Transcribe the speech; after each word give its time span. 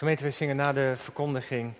Gemeente, 0.00 0.22
we 0.22 0.30
zingen 0.30 0.56
na 0.56 0.72
de 0.72 0.92
verkondiging 0.96 1.72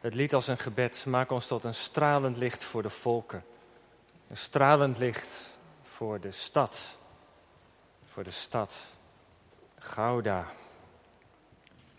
het 0.00 0.14
lied 0.14 0.34
als 0.34 0.46
een 0.46 0.58
gebed. 0.58 1.04
Maak 1.06 1.30
ons 1.30 1.46
tot 1.46 1.64
een 1.64 1.74
stralend 1.74 2.36
licht 2.36 2.64
voor 2.64 2.82
de 2.82 2.90
volken. 2.90 3.44
Een 4.28 4.36
stralend 4.36 4.98
licht 4.98 5.56
voor 5.82 6.20
de 6.20 6.32
stad. 6.32 6.96
Voor 8.12 8.24
de 8.24 8.30
stad. 8.30 8.76
Gouda. 9.78 10.46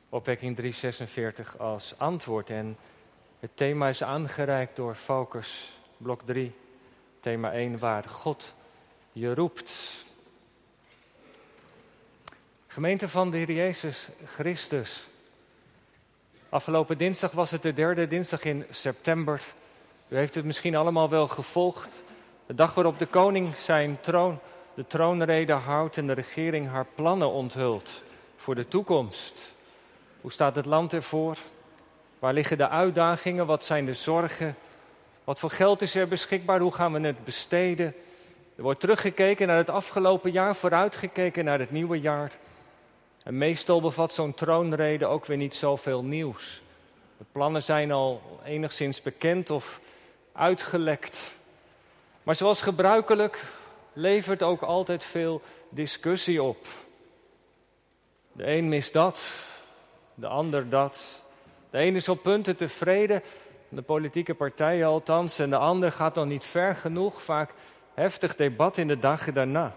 Opwekking 0.10 0.56
346 0.56 1.58
als 1.58 1.94
antwoord. 1.98 2.50
En 2.50 2.78
het 3.40 3.52
thema 3.54 3.88
is 3.88 4.04
aangereikt 4.04 4.76
door 4.76 4.96
Focus, 4.96 5.80
blok 5.98 6.22
3. 6.26 6.56
Thema 7.20 7.52
1, 7.52 7.80
waar 7.80 8.04
God 8.04 8.54
je 9.12 9.34
roept. 9.34 10.06
Gemeente 12.68 13.08
van 13.08 13.32
de 13.32 13.38
Heer 13.38 13.52
Jezus 13.52 14.10
Christus. 14.26 15.08
Afgelopen 16.50 16.98
dinsdag 16.98 17.32
was 17.32 17.52
het 17.52 17.62
de 17.62 17.74
derde 17.74 18.08
dinsdag 18.08 18.44
in 18.44 18.66
september. 18.70 19.42
U 20.08 20.16
heeft 20.16 20.36
het 20.36 20.46
misschien 20.46 20.76
allemaal 20.76 21.10
wel 21.10 21.28
gevolgd. 21.28 22.04
De 22.46 22.56
dag 22.56 22.74
waarop 22.74 23.00
de 23.00 23.06
koning 23.06 23.56
zijn 23.56 23.98
troon, 24.02 24.40
de 24.74 24.88
troonrede 24.88 25.54
houdt 25.54 25.98
en 25.98 26.08
de 26.08 26.14
regering 26.14 26.70
haar 26.70 26.86
plannen 26.96 27.32
onthult 27.32 28.04
voor 28.36 28.56
de 28.56 28.68
toekomst. 28.68 29.56
Hoe 30.22 30.32
staat 30.32 30.56
het 30.56 30.66
land 30.66 30.94
ervoor? 30.94 31.38
Waar 32.20 32.34
liggen 32.34 32.58
de 32.58 32.70
uitdagingen? 32.70 33.46
Wat 33.46 33.66
zijn 33.66 33.86
de 33.86 33.94
zorgen? 33.94 34.56
Wat 35.24 35.40
voor 35.40 35.52
geld 35.52 35.82
is 35.82 35.96
er 35.96 36.08
beschikbaar? 36.08 36.60
Hoe 36.60 36.74
gaan 36.74 36.94
we 36.94 37.00
het 37.00 37.24
besteden? 37.24 37.94
Er 38.56 38.64
wordt 38.64 38.80
teruggekeken 38.80 39.48
naar 39.48 39.58
het 39.58 39.70
afgelopen 39.70 40.32
jaar, 40.32 40.56
vooruitgekeken 40.56 41.46
naar 41.46 41.60
het 41.60 41.72
nieuwe 41.72 42.00
jaar. 42.00 42.32
En 43.28 43.38
meestal 43.38 43.82
bevat 43.82 44.14
zo'n 44.14 44.34
troonrede 44.34 45.06
ook 45.06 45.26
weer 45.26 45.38
niet 45.38 45.56
zoveel 45.56 46.04
nieuws. 46.04 46.62
De 47.18 47.26
plannen 47.32 47.64
zijn 47.64 47.92
al 47.92 48.22
enigszins 48.46 49.02
bekend 49.02 49.50
of 49.50 49.80
uitgelekt. 50.32 51.36
Maar 52.24 52.36
zoals 52.36 52.62
gebruikelijk 52.62 53.44
levert 53.94 54.44
ook 54.44 54.62
altijd 54.62 55.04
veel 55.04 55.42
discussie 55.70 56.44
op. 56.44 56.66
De 58.32 58.48
een 58.48 58.70
mist 58.70 58.94
dat, 58.94 59.30
de 60.14 60.28
ander 60.28 60.70
dat. 60.70 61.24
De 61.70 61.80
een 61.80 61.96
is 61.96 62.10
op 62.10 62.22
punten 62.22 62.56
tevreden, 62.56 63.24
de 63.70 63.82
politieke 63.82 64.34
partijen 64.34 64.88
althans, 64.88 65.40
en 65.40 65.50
de 65.50 65.58
ander 65.58 65.92
gaat 65.92 66.16
nog 66.16 66.26
niet 66.26 66.46
ver 66.46 66.76
genoeg. 66.76 67.22
Vaak 67.22 67.54
heftig 67.94 68.36
debat 68.36 68.78
in 68.78 68.88
de 68.88 69.00
dagen 69.00 69.34
daarna. 69.34 69.76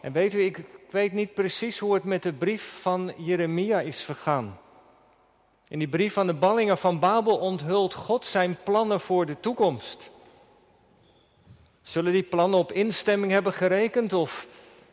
En 0.00 0.12
weet 0.12 0.34
u, 0.34 0.44
ik 0.44 0.64
weet 0.90 1.12
niet 1.12 1.34
precies 1.34 1.78
hoe 1.78 1.94
het 1.94 2.04
met 2.04 2.22
de 2.22 2.32
brief 2.32 2.80
van 2.80 3.12
Jeremia 3.16 3.80
is 3.80 4.02
vergaan. 4.02 4.58
In 5.68 5.78
die 5.78 5.88
brief 5.88 6.12
van 6.12 6.26
de 6.26 6.34
ballingen 6.34 6.78
van 6.78 6.98
Babel 6.98 7.38
onthult 7.38 7.94
God 7.94 8.26
zijn 8.26 8.56
plannen 8.62 9.00
voor 9.00 9.26
de 9.26 9.40
toekomst. 9.40 10.10
Zullen 11.82 12.12
die 12.12 12.22
plannen 12.22 12.58
op 12.58 12.72
instemming 12.72 13.32
hebben 13.32 13.52
gerekend 13.52 14.12
of 14.12 14.46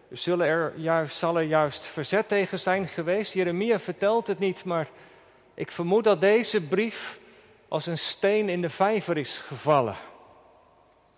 zullen 0.10 0.48
er 0.48 0.74
juist, 0.76 1.18
zal 1.18 1.38
er 1.38 1.44
juist 1.44 1.86
verzet 1.86 2.28
tegen 2.28 2.60
zijn 2.60 2.88
geweest? 2.88 3.34
Jeremia 3.34 3.80
vertelt 3.80 4.28
het 4.28 4.40
niet, 4.40 4.64
maar 4.64 4.90
ik 5.54 5.72
vermoed 5.72 6.04
dat 6.04 6.22
deze 6.22 6.62
brief 6.62 7.20
als 7.68 7.86
een 7.86 7.98
steen 7.98 8.50
in 8.50 8.62
de 8.62 8.70
vijver 8.70 9.18
is 9.18 9.40
gevallen. 9.40 9.96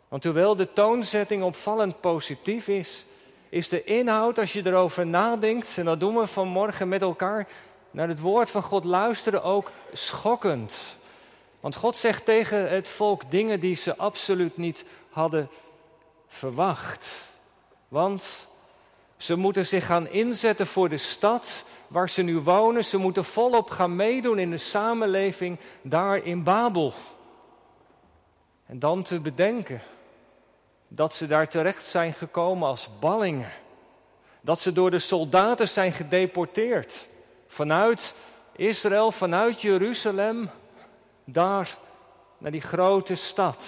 Want 0.07 0.23
hoewel 0.23 0.55
de 0.55 0.73
toonzetting 0.73 1.43
opvallend 1.43 2.01
positief 2.01 2.67
is, 2.67 3.05
is 3.50 3.69
de 3.69 3.83
inhoud, 3.83 4.39
als 4.39 4.53
je 4.53 4.66
erover 4.66 5.08
nadenkt, 5.08 5.78
en 5.78 5.86
dat 5.86 6.00
doen 6.00 6.16
we 6.16 6.28
vanmorgen 6.28 6.89
met 6.89 7.02
elkaar, 7.02 7.47
naar 7.91 8.08
het 8.08 8.19
woord 8.19 8.52
van 8.52 8.64
God 8.64 8.83
luisteren 8.83 9.44
ook 9.44 9.72
schokkend. 9.94 10.97
Want 11.59 11.75
God 11.75 11.95
zegt 11.95 12.25
tegen 12.25 12.69
het 12.69 12.89
volk 12.89 13.31
dingen 13.31 13.59
die 13.59 13.75
ze 13.75 13.97
absoluut 13.97 14.58
niet 14.58 14.86
hadden 15.09 15.50
verwacht. 16.28 17.29
Want 17.88 18.47
ze 19.18 19.35
moeten 19.35 19.66
zich 19.66 19.85
gaan 19.85 20.07
inzetten 20.07 20.68
voor 20.68 20.90
de 20.90 20.97
stad 20.97 21.63
waar 21.88 22.09
ze 22.09 22.22
nu 22.22 22.40
wonen. 22.40 22.85
Ze 22.85 22.97
moeten 22.97 23.25
volop 23.25 23.69
gaan 23.69 23.96
meedoen 23.96 24.40
in 24.40 24.50
de 24.50 24.57
samenleving 24.57 25.57
daar 25.81 26.18
in 26.18 26.44
Babel. 26.44 26.94
En 28.66 28.79
dan 28.79 29.03
te 29.03 29.19
bedenken 29.19 29.81
dat 30.89 31.13
ze 31.13 31.27
daar 31.27 31.47
terecht 31.47 31.85
zijn 31.85 32.13
gekomen 32.13 32.67
als 32.67 32.89
ballingen. 33.00 33.51
Dat 34.41 34.59
ze 34.59 34.73
door 34.73 34.91
de 34.91 35.00
soldaten 35.00 35.69
zijn 35.69 35.91
gedeporteerd. 35.91 37.07
Vanuit 37.47 38.13
Israël, 38.55 39.11
vanuit 39.11 39.61
Jeruzalem, 39.61 40.49
daar 41.25 41.78
naar 42.38 42.51
die 42.51 42.61
grote 42.61 43.16
stad. 43.16 43.66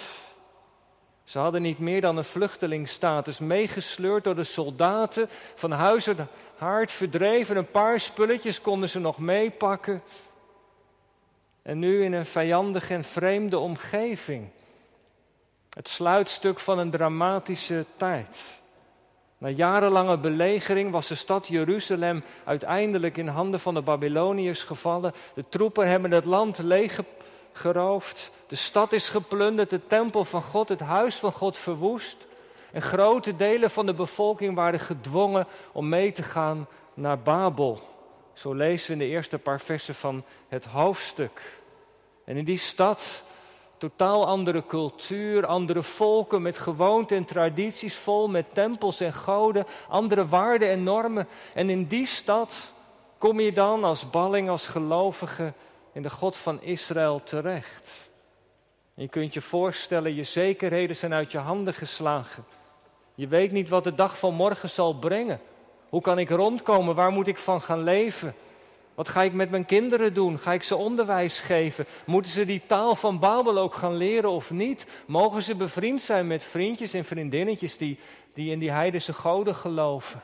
Ze 1.24 1.38
hadden 1.38 1.62
niet 1.62 1.78
meer 1.78 2.00
dan 2.00 2.16
een 2.16 2.24
vluchtelingstatus, 2.24 3.38
meegesleurd 3.38 4.24
door 4.24 4.34
de 4.34 4.44
soldaten, 4.44 5.28
van 5.54 5.70
huis 5.70 6.06
en 6.06 6.28
haard 6.56 6.92
verdreven. 6.92 7.56
Een 7.56 7.70
paar 7.70 8.00
spulletjes 8.00 8.60
konden 8.60 8.88
ze 8.88 8.98
nog 8.98 9.18
meepakken. 9.18 10.02
En 11.62 11.78
nu 11.78 12.04
in 12.04 12.12
een 12.12 12.26
vijandige 12.26 12.94
en 12.94 13.04
vreemde 13.04 13.58
omgeving. 13.58 14.48
Het 15.74 15.88
sluitstuk 15.88 16.58
van 16.58 16.78
een 16.78 16.90
dramatische 16.90 17.84
tijd. 17.96 18.60
Na 19.38 19.48
jarenlange 19.48 20.18
belegering 20.18 20.90
was 20.90 21.06
de 21.06 21.14
stad 21.14 21.46
Jeruzalem 21.46 22.22
uiteindelijk 22.44 23.16
in 23.16 23.28
handen 23.28 23.60
van 23.60 23.74
de 23.74 23.82
Babyloniërs 23.82 24.62
gevallen. 24.62 25.12
De 25.34 25.44
troepen 25.48 25.88
hebben 25.88 26.10
het 26.10 26.24
land 26.24 26.58
leeggeroofd. 26.58 28.30
De 28.46 28.56
stad 28.56 28.92
is 28.92 29.08
geplunderd, 29.08 29.70
de 29.70 29.86
tempel 29.86 30.24
van 30.24 30.42
God, 30.42 30.68
het 30.68 30.80
huis 30.80 31.16
van 31.16 31.32
God 31.32 31.58
verwoest. 31.58 32.26
En 32.72 32.82
grote 32.82 33.36
delen 33.36 33.70
van 33.70 33.86
de 33.86 33.94
bevolking 33.94 34.54
waren 34.54 34.80
gedwongen 34.80 35.46
om 35.72 35.88
mee 35.88 36.12
te 36.12 36.22
gaan 36.22 36.66
naar 36.94 37.18
Babel. 37.18 37.80
Zo 38.32 38.52
lezen 38.52 38.86
we 38.86 38.92
in 38.92 39.08
de 39.08 39.14
eerste 39.14 39.38
paar 39.38 39.60
versen 39.60 39.94
van 39.94 40.24
het 40.48 40.64
hoofdstuk. 40.64 41.60
En 42.24 42.36
in 42.36 42.44
die 42.44 42.58
stad 42.58 43.24
totaal 43.88 44.26
andere 44.26 44.66
cultuur, 44.66 45.46
andere 45.46 45.82
volken 45.82 46.42
met 46.42 46.58
gewoonten 46.58 47.16
en 47.16 47.24
tradities 47.24 47.96
vol 47.96 48.28
met 48.28 48.54
tempels 48.54 49.00
en 49.00 49.12
goden, 49.12 49.64
andere 49.88 50.28
waarden 50.28 50.68
en 50.68 50.82
normen. 50.82 51.28
En 51.54 51.70
in 51.70 51.84
die 51.84 52.06
stad 52.06 52.72
kom 53.18 53.40
je 53.40 53.52
dan 53.52 53.84
als 53.84 54.10
balling, 54.10 54.48
als 54.48 54.66
gelovige 54.66 55.52
in 55.92 56.02
de 56.02 56.10
God 56.10 56.36
van 56.36 56.62
Israël 56.62 57.22
terecht. 57.22 58.10
je 58.94 59.08
kunt 59.08 59.34
je 59.34 59.40
voorstellen, 59.40 60.14
je 60.14 60.24
zekerheden 60.24 60.96
zijn 60.96 61.14
uit 61.14 61.32
je 61.32 61.38
handen 61.38 61.74
geslagen. 61.74 62.44
Je 63.14 63.26
weet 63.26 63.52
niet 63.52 63.68
wat 63.68 63.84
de 63.84 63.94
dag 63.94 64.18
van 64.18 64.34
morgen 64.34 64.70
zal 64.70 64.94
brengen. 64.94 65.40
Hoe 65.88 66.00
kan 66.00 66.18
ik 66.18 66.30
rondkomen? 66.30 66.94
Waar 66.94 67.12
moet 67.12 67.26
ik 67.26 67.38
van 67.38 67.60
gaan 67.60 67.82
leven? 67.82 68.34
Wat 68.94 69.08
ga 69.08 69.22
ik 69.22 69.32
met 69.32 69.50
mijn 69.50 69.64
kinderen 69.64 70.14
doen? 70.14 70.38
Ga 70.38 70.52
ik 70.52 70.62
ze 70.62 70.76
onderwijs 70.76 71.40
geven? 71.40 71.86
Moeten 72.06 72.32
ze 72.32 72.44
die 72.44 72.60
taal 72.66 72.94
van 72.94 73.18
Babel 73.18 73.58
ook 73.58 73.74
gaan 73.74 73.96
leren 73.96 74.30
of 74.30 74.50
niet? 74.50 74.86
Mogen 75.06 75.42
ze 75.42 75.56
bevriend 75.56 76.02
zijn 76.02 76.26
met 76.26 76.44
vriendjes 76.44 76.94
en 76.94 77.04
vriendinnetjes 77.04 77.76
die, 77.76 77.98
die 78.34 78.50
in 78.50 78.58
die 78.58 78.70
heidense 78.70 79.12
goden 79.12 79.54
geloven? 79.54 80.22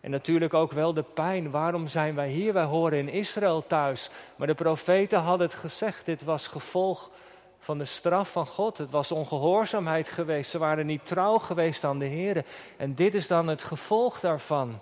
En 0.00 0.10
natuurlijk 0.10 0.54
ook 0.54 0.72
wel 0.72 0.94
de 0.94 1.02
pijn. 1.02 1.50
Waarom 1.50 1.88
zijn 1.88 2.14
wij 2.14 2.28
hier? 2.28 2.52
Wij 2.52 2.64
horen 2.64 2.98
in 2.98 3.08
Israël 3.08 3.66
thuis. 3.66 4.10
Maar 4.36 4.46
de 4.46 4.54
profeten 4.54 5.20
hadden 5.20 5.46
het 5.46 5.56
gezegd. 5.56 6.06
Dit 6.06 6.24
was 6.24 6.46
gevolg 6.46 7.10
van 7.58 7.78
de 7.78 7.84
straf 7.84 8.32
van 8.32 8.46
God. 8.46 8.78
Het 8.78 8.90
was 8.90 9.12
ongehoorzaamheid 9.12 10.08
geweest. 10.08 10.50
Ze 10.50 10.58
waren 10.58 10.86
niet 10.86 11.06
trouw 11.06 11.38
geweest 11.38 11.84
aan 11.84 11.98
de 11.98 12.04
Heer. 12.04 12.44
En 12.76 12.94
dit 12.94 13.14
is 13.14 13.26
dan 13.26 13.48
het 13.48 13.62
gevolg 13.62 14.20
daarvan. 14.20 14.80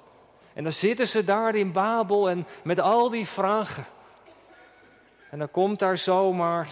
En 0.58 0.64
dan 0.64 0.72
zitten 0.72 1.06
ze 1.06 1.24
daar 1.24 1.54
in 1.54 1.72
Babel 1.72 2.30
en 2.30 2.46
met 2.62 2.80
al 2.80 3.10
die 3.10 3.26
vragen. 3.26 3.84
En 5.30 5.38
dan 5.38 5.50
komt 5.50 5.78
daar 5.78 5.98
zomaar 5.98 6.68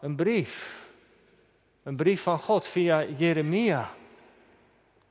een 0.00 0.16
brief. 0.16 0.88
Een 1.82 1.96
brief 1.96 2.22
van 2.22 2.38
God 2.38 2.66
via 2.66 3.04
Jeremia. 3.04 3.90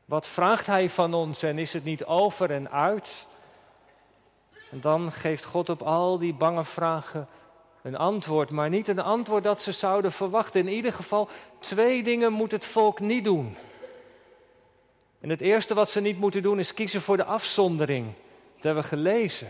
Wat 0.06 0.28
vraagt 0.28 0.66
hij 0.66 0.90
van 0.90 1.14
ons 1.14 1.44
en 1.44 1.58
is 1.58 1.74
het 1.74 1.84
niet 1.84 2.06
over 2.06 2.52
en 2.52 2.72
uit? 2.72 3.28
En 4.72 4.82
dan 4.82 5.12
geeft 5.12 5.44
God 5.44 5.70
op 5.70 5.82
al 5.82 6.18
die 6.18 6.34
bange 6.34 6.66
vragen 6.66 7.28
een 7.82 7.98
antwoord, 7.98 8.50
maar 8.50 8.70
niet 8.70 8.88
een 8.88 9.02
antwoord 9.02 9.44
dat 9.44 9.62
ze 9.62 9.72
zouden 9.72 10.12
verwachten. 10.12 10.60
In 10.60 10.74
ieder 10.74 10.94
geval, 10.94 11.30
twee 11.60 12.04
dingen 12.04 12.34
moet 12.34 12.52
het 12.52 12.66
volk 12.66 13.00
niet 13.00 13.24
doen. 13.24 13.58
En 15.24 15.30
het 15.30 15.42
eerste 15.42 15.74
wat 15.74 15.90
ze 15.90 16.02
niet 16.02 16.20
moeten 16.20 16.42
doen 16.42 16.60
is 16.60 16.74
kiezen 16.74 17.02
voor 17.02 17.18
de 17.18 17.24
afzondering. 17.24 18.06
Dat 18.56 18.64
hebben 18.64 18.84
we 18.84 18.90
gelezen. 18.90 19.48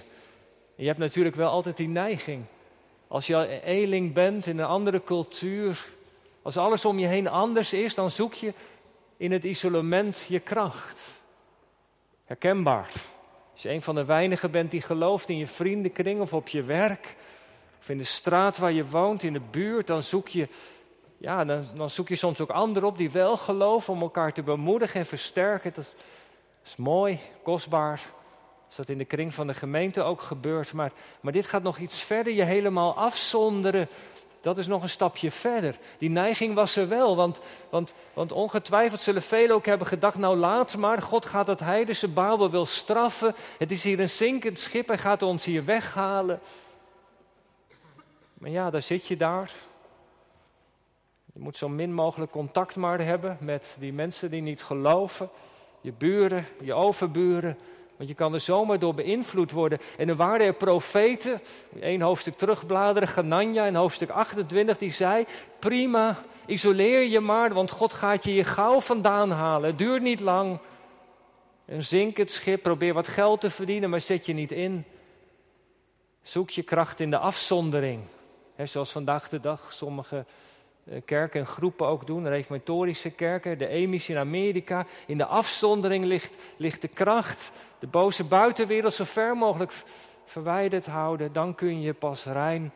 En 0.75 0.83
je 0.83 0.85
hebt 0.85 0.99
natuurlijk 0.99 1.35
wel 1.35 1.49
altijd 1.49 1.77
die 1.77 1.87
neiging. 1.87 2.45
Als 3.07 3.27
je 3.27 3.61
eling 3.63 4.13
bent 4.13 4.45
in 4.45 4.57
een 4.57 4.65
andere 4.65 5.03
cultuur, 5.03 5.85
als 6.41 6.57
alles 6.57 6.85
om 6.85 6.99
je 6.99 7.07
heen 7.07 7.27
anders 7.27 7.73
is, 7.73 7.95
dan 7.95 8.11
zoek 8.11 8.33
je 8.33 8.53
in 9.17 9.31
het 9.31 9.43
isolement 9.43 10.25
je 10.29 10.39
kracht. 10.39 11.09
Herkenbaar. 12.25 12.91
Als 13.53 13.61
je 13.61 13.69
een 13.69 13.81
van 13.81 13.95
de 13.95 14.05
weinigen 14.05 14.51
bent 14.51 14.71
die 14.71 14.81
gelooft 14.81 15.29
in 15.29 15.37
je 15.37 15.47
vriendenkring 15.47 16.21
of 16.21 16.33
op 16.33 16.47
je 16.47 16.63
werk, 16.63 17.15
of 17.79 17.89
in 17.89 17.97
de 17.97 18.03
straat 18.03 18.57
waar 18.57 18.71
je 18.71 18.87
woont, 18.87 19.23
in 19.23 19.33
de 19.33 19.41
buurt, 19.51 19.87
dan 19.87 20.03
zoek 20.03 20.27
je, 20.27 20.47
ja, 21.23 21.45
dan, 21.45 21.89
zoek 21.89 22.07
je 22.07 22.15
soms 22.15 22.41
ook 22.41 22.49
anderen 22.49 22.89
op 22.89 22.97
die 22.97 23.11
wel 23.11 23.37
geloven 23.37 23.93
om 23.93 24.01
elkaar 24.01 24.33
te 24.33 24.43
bemoedigen 24.43 24.99
en 24.99 25.05
versterken. 25.05 25.71
Dat 25.73 25.83
is, 25.83 25.89
dat 25.89 26.71
is 26.71 26.75
mooi, 26.75 27.19
kostbaar. 27.43 28.01
Als 28.67 28.75
dat 28.75 28.89
in 28.89 28.97
de 28.97 29.05
kring 29.05 29.33
van 29.33 29.47
de 29.47 29.53
gemeente 29.53 30.01
ook 30.01 30.21
gebeurt. 30.21 30.73
Maar, 30.73 30.91
maar 31.21 31.33
dit 31.33 31.45
gaat 31.45 31.63
nog 31.63 31.77
iets 31.77 31.99
verder, 32.01 32.33
je 32.33 32.43
helemaal 32.43 32.95
afzonderen 32.95 33.87
dat 34.41 34.57
is 34.57 34.67
nog 34.67 34.83
een 34.83 34.89
stapje 34.89 35.31
verder. 35.31 35.75
Die 35.97 36.09
neiging 36.09 36.55
was 36.55 36.75
er 36.75 36.87
wel, 36.87 37.15
want, 37.15 37.39
want, 37.69 37.93
want 38.13 38.31
ongetwijfeld 38.31 39.01
zullen 39.01 39.21
velen 39.21 39.55
ook 39.55 39.65
hebben 39.65 39.87
gedacht, 39.87 40.17
nou 40.17 40.37
laat 40.37 40.77
maar, 40.77 41.01
God 41.01 41.25
gaat 41.25 41.47
het 41.47 41.59
heidense 41.59 42.07
Babel 42.07 42.49
wil 42.49 42.65
straffen. 42.65 43.35
Het 43.57 43.71
is 43.71 43.83
hier 43.83 43.99
een 43.99 44.09
zinkend 44.09 44.59
schip, 44.59 44.87
hij 44.87 44.97
gaat 44.97 45.21
ons 45.21 45.45
hier 45.45 45.65
weghalen. 45.65 46.39
Maar 48.33 48.49
ja, 48.49 48.69
daar 48.69 48.81
zit 48.81 49.07
je 49.07 49.17
daar. 49.17 49.51
Je 51.33 51.39
moet 51.39 51.57
zo 51.57 51.69
min 51.69 51.94
mogelijk 51.94 52.31
contact 52.31 52.75
maar 52.75 53.00
hebben 53.00 53.38
met 53.39 53.75
die 53.80 53.94
mensen 53.94 54.31
die 54.31 54.41
niet 54.41 54.63
geloven. 54.63 55.30
Je 55.81 55.91
buren, 55.91 56.45
je 56.62 56.74
overburen, 56.74 57.57
want 57.97 58.09
je 58.09 58.15
kan 58.15 58.33
er 58.33 58.39
zomaar 58.39 58.80
door 58.80 58.94
beïnvloed 58.94 59.51
worden. 59.51 59.80
En 59.97 60.09
er 60.09 60.15
waren 60.15 60.45
er 60.45 60.53
profeten, 60.53 61.41
één 61.80 62.01
hoofdstuk 62.01 62.38
terugbladeren, 62.38 63.07
Ganania 63.07 63.65
in 63.65 63.75
hoofdstuk 63.75 64.09
28, 64.09 64.77
die 64.77 64.91
zei: 64.91 65.25
Prima, 65.59 66.18
isoleer 66.45 67.03
je 67.03 67.19
maar, 67.19 67.53
want 67.53 67.71
God 67.71 67.94
gaat 67.94 68.24
je 68.24 68.31
hier 68.31 68.45
gauw 68.45 68.80
vandaan 68.80 69.31
halen. 69.31 69.69
Het 69.69 69.77
duurt 69.77 70.01
niet 70.01 70.19
lang. 70.19 70.59
En 71.65 71.83
zink 71.83 72.18
het 72.18 72.31
schip, 72.31 72.62
probeer 72.62 72.94
wat 72.94 73.07
geld 73.07 73.41
te 73.41 73.50
verdienen, 73.50 73.89
maar 73.89 74.01
zet 74.01 74.25
je 74.25 74.33
niet 74.33 74.51
in. 74.51 74.85
Zoek 76.21 76.50
je 76.50 76.63
kracht 76.63 77.00
in 77.00 77.09
de 77.09 77.18
afzondering. 77.18 78.01
zoals 78.63 78.91
vandaag 78.91 79.30
de 79.30 79.39
dag 79.39 79.74
sommige 79.74 80.25
kerken 81.06 81.39
en 81.39 81.47
groepen 81.47 81.88
ook 81.88 82.07
doen, 82.07 82.27
reformatorische 82.27 83.09
kerken, 83.09 83.57
de 83.57 83.68
Emis 83.68 84.09
in 84.09 84.18
Amerika. 84.18 84.85
In 85.07 85.18
de 85.18 85.25
afzondering 85.25 86.06
ligt, 86.06 86.35
ligt 86.57 86.81
de 86.81 86.88
kracht, 86.88 87.51
de 87.80 87.88
boze 87.88 88.24
buitenwereld 88.24 88.94
zo 88.94 89.03
ver 89.03 89.38
mogelijk 89.38 89.74
verwijderd 90.25 90.85
houden. 90.85 91.33
Dan 91.33 91.56
kun 91.56 91.81
je 91.81 91.94
pas 91.94 92.25
rein 92.25 92.71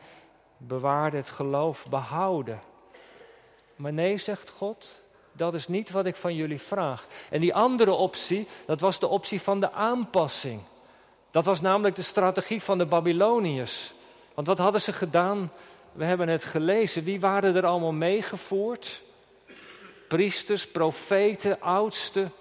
bewaard 0.56 1.12
het 1.12 1.28
geloof 1.28 1.86
behouden. 1.90 2.60
Maar 3.76 3.92
nee, 3.92 4.18
zegt 4.18 4.50
God, 4.50 5.00
dat 5.32 5.54
is 5.54 5.68
niet 5.68 5.90
wat 5.90 6.06
ik 6.06 6.16
van 6.16 6.34
jullie 6.34 6.60
vraag. 6.60 7.06
En 7.30 7.40
die 7.40 7.54
andere 7.54 7.92
optie, 7.92 8.48
dat 8.66 8.80
was 8.80 8.98
de 8.98 9.06
optie 9.06 9.40
van 9.40 9.60
de 9.60 9.72
aanpassing. 9.72 10.60
Dat 11.30 11.44
was 11.44 11.60
namelijk 11.60 11.96
de 11.96 12.02
strategie 12.02 12.62
van 12.62 12.78
de 12.78 12.86
Babyloniërs. 12.86 13.94
Want 14.34 14.46
wat 14.46 14.58
hadden 14.58 14.80
ze 14.80 14.92
gedaan? 14.92 15.50
We 15.92 16.04
hebben 16.04 16.28
het 16.28 16.44
gelezen. 16.44 17.04
Wie 17.04 17.20
waren 17.20 17.56
er 17.56 17.66
allemaal 17.66 17.92
meegevoerd? 17.92 19.02
Priesters, 20.08 20.68
profeten, 20.68 21.60
oudsten. 21.60 22.32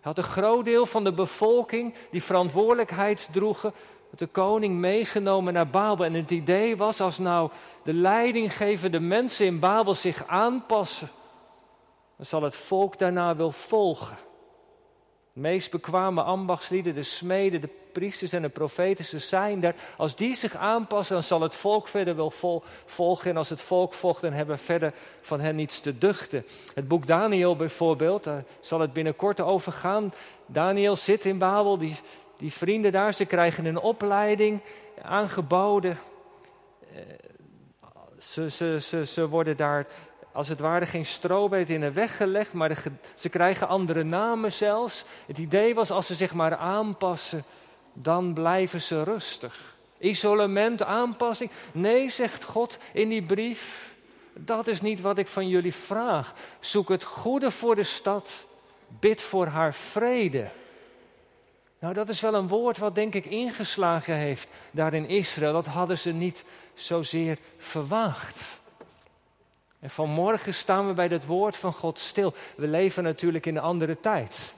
Had 0.00 0.18
een 0.18 0.24
groot 0.24 0.64
deel 0.64 0.86
van 0.86 1.04
de 1.04 1.12
bevolking 1.12 1.94
die 2.10 2.22
verantwoordelijkheid 2.22 3.28
droegen, 3.32 3.72
de 4.16 4.26
koning 4.26 4.74
meegenomen 4.74 5.52
naar 5.52 5.68
Babel. 5.68 6.04
En 6.04 6.14
het 6.14 6.30
idee 6.30 6.76
was, 6.76 7.00
als 7.00 7.18
nou 7.18 7.50
de 7.84 7.92
leidinggevende 7.92 9.00
mensen 9.00 9.46
in 9.46 9.58
Babel 9.58 9.94
zich 9.94 10.26
aanpassen, 10.26 11.08
dan 12.16 12.26
zal 12.26 12.42
het 12.42 12.56
volk 12.56 12.98
daarna 12.98 13.36
wel 13.36 13.50
volgen. 13.50 14.16
De 15.32 15.40
meest 15.40 15.70
bekwame 15.70 16.22
ambachtslieden, 16.22 16.94
de 16.94 17.02
smeden, 17.02 17.60
de 17.60 17.70
priesters 17.98 18.32
en 18.32 18.42
de 18.42 18.48
profeten, 18.48 19.04
ze 19.04 19.18
zijn 19.18 19.60
daar. 19.60 19.74
Als 19.96 20.16
die 20.16 20.34
zich 20.34 20.56
aanpassen, 20.56 21.14
dan 21.14 21.24
zal 21.24 21.40
het 21.40 21.54
volk 21.54 21.88
verder 21.88 22.16
wel 22.16 22.32
volgen. 22.86 23.30
En 23.30 23.36
als 23.36 23.48
het 23.48 23.60
volk 23.60 23.94
volgt, 23.94 24.20
dan 24.20 24.32
hebben 24.32 24.56
we 24.56 24.62
verder 24.62 24.92
van 25.20 25.40
hen 25.40 25.56
niets 25.56 25.80
te 25.80 25.98
duchten. 25.98 26.46
Het 26.74 26.88
boek 26.88 27.06
Daniel 27.06 27.56
bijvoorbeeld, 27.56 28.24
daar 28.24 28.44
zal 28.60 28.80
het 28.80 28.92
binnenkort 28.92 29.40
over 29.40 29.72
gaan. 29.72 30.12
Daniel 30.46 30.96
zit 30.96 31.24
in 31.24 31.38
Babel, 31.38 31.78
die, 31.78 31.96
die 32.36 32.52
vrienden 32.52 32.92
daar, 32.92 33.14
ze 33.14 33.24
krijgen 33.24 33.64
een 33.64 33.78
opleiding 33.78 34.60
aangeboden. 35.02 35.98
Eh, 36.94 37.00
ze, 38.18 38.50
ze, 38.50 38.78
ze, 38.80 39.06
ze 39.06 39.28
worden 39.28 39.56
daar 39.56 39.86
als 40.32 40.48
het 40.48 40.60
ware 40.60 40.86
geen 40.86 41.06
strobeet 41.06 41.70
in 41.70 41.80
de 41.80 41.92
weg 41.92 42.16
gelegd, 42.16 42.52
maar 42.52 42.82
ze 43.14 43.28
krijgen 43.28 43.68
andere 43.68 44.04
namen 44.04 44.52
zelfs. 44.52 45.04
Het 45.26 45.38
idee 45.38 45.74
was 45.74 45.90
als 45.90 46.06
ze 46.06 46.14
zich 46.14 46.34
maar 46.34 46.56
aanpassen, 46.56 47.44
dan 47.92 48.32
blijven 48.34 48.82
ze 48.82 49.02
rustig. 49.02 49.76
Isolement, 49.98 50.82
aanpassing. 50.82 51.50
Nee, 51.72 52.08
zegt 52.08 52.44
God 52.44 52.78
in 52.92 53.08
die 53.08 53.22
brief, 53.22 53.94
dat 54.32 54.66
is 54.66 54.80
niet 54.80 55.00
wat 55.00 55.18
ik 55.18 55.28
van 55.28 55.48
jullie 55.48 55.74
vraag. 55.74 56.34
Zoek 56.60 56.88
het 56.88 57.04
goede 57.04 57.50
voor 57.50 57.74
de 57.74 57.82
stad, 57.82 58.46
bid 59.00 59.22
voor 59.22 59.46
haar 59.46 59.74
vrede. 59.74 60.50
Nou, 61.78 61.94
dat 61.94 62.08
is 62.08 62.20
wel 62.20 62.34
een 62.34 62.48
woord 62.48 62.78
wat 62.78 62.94
denk 62.94 63.14
ik 63.14 63.24
ingeslagen 63.24 64.14
heeft 64.14 64.48
daar 64.70 64.94
in 64.94 65.08
Israël. 65.08 65.52
Dat 65.52 65.66
hadden 65.66 65.98
ze 65.98 66.12
niet 66.12 66.44
zozeer 66.74 67.38
verwacht. 67.56 68.60
En 69.80 69.90
vanmorgen 69.90 70.54
staan 70.54 70.86
we 70.86 70.92
bij 70.92 71.06
het 71.06 71.26
woord 71.26 71.56
van 71.56 71.72
God 71.72 71.98
stil. 71.98 72.34
We 72.56 72.66
leven 72.66 73.02
natuurlijk 73.02 73.46
in 73.46 73.56
een 73.56 73.62
andere 73.62 74.00
tijd. 74.00 74.54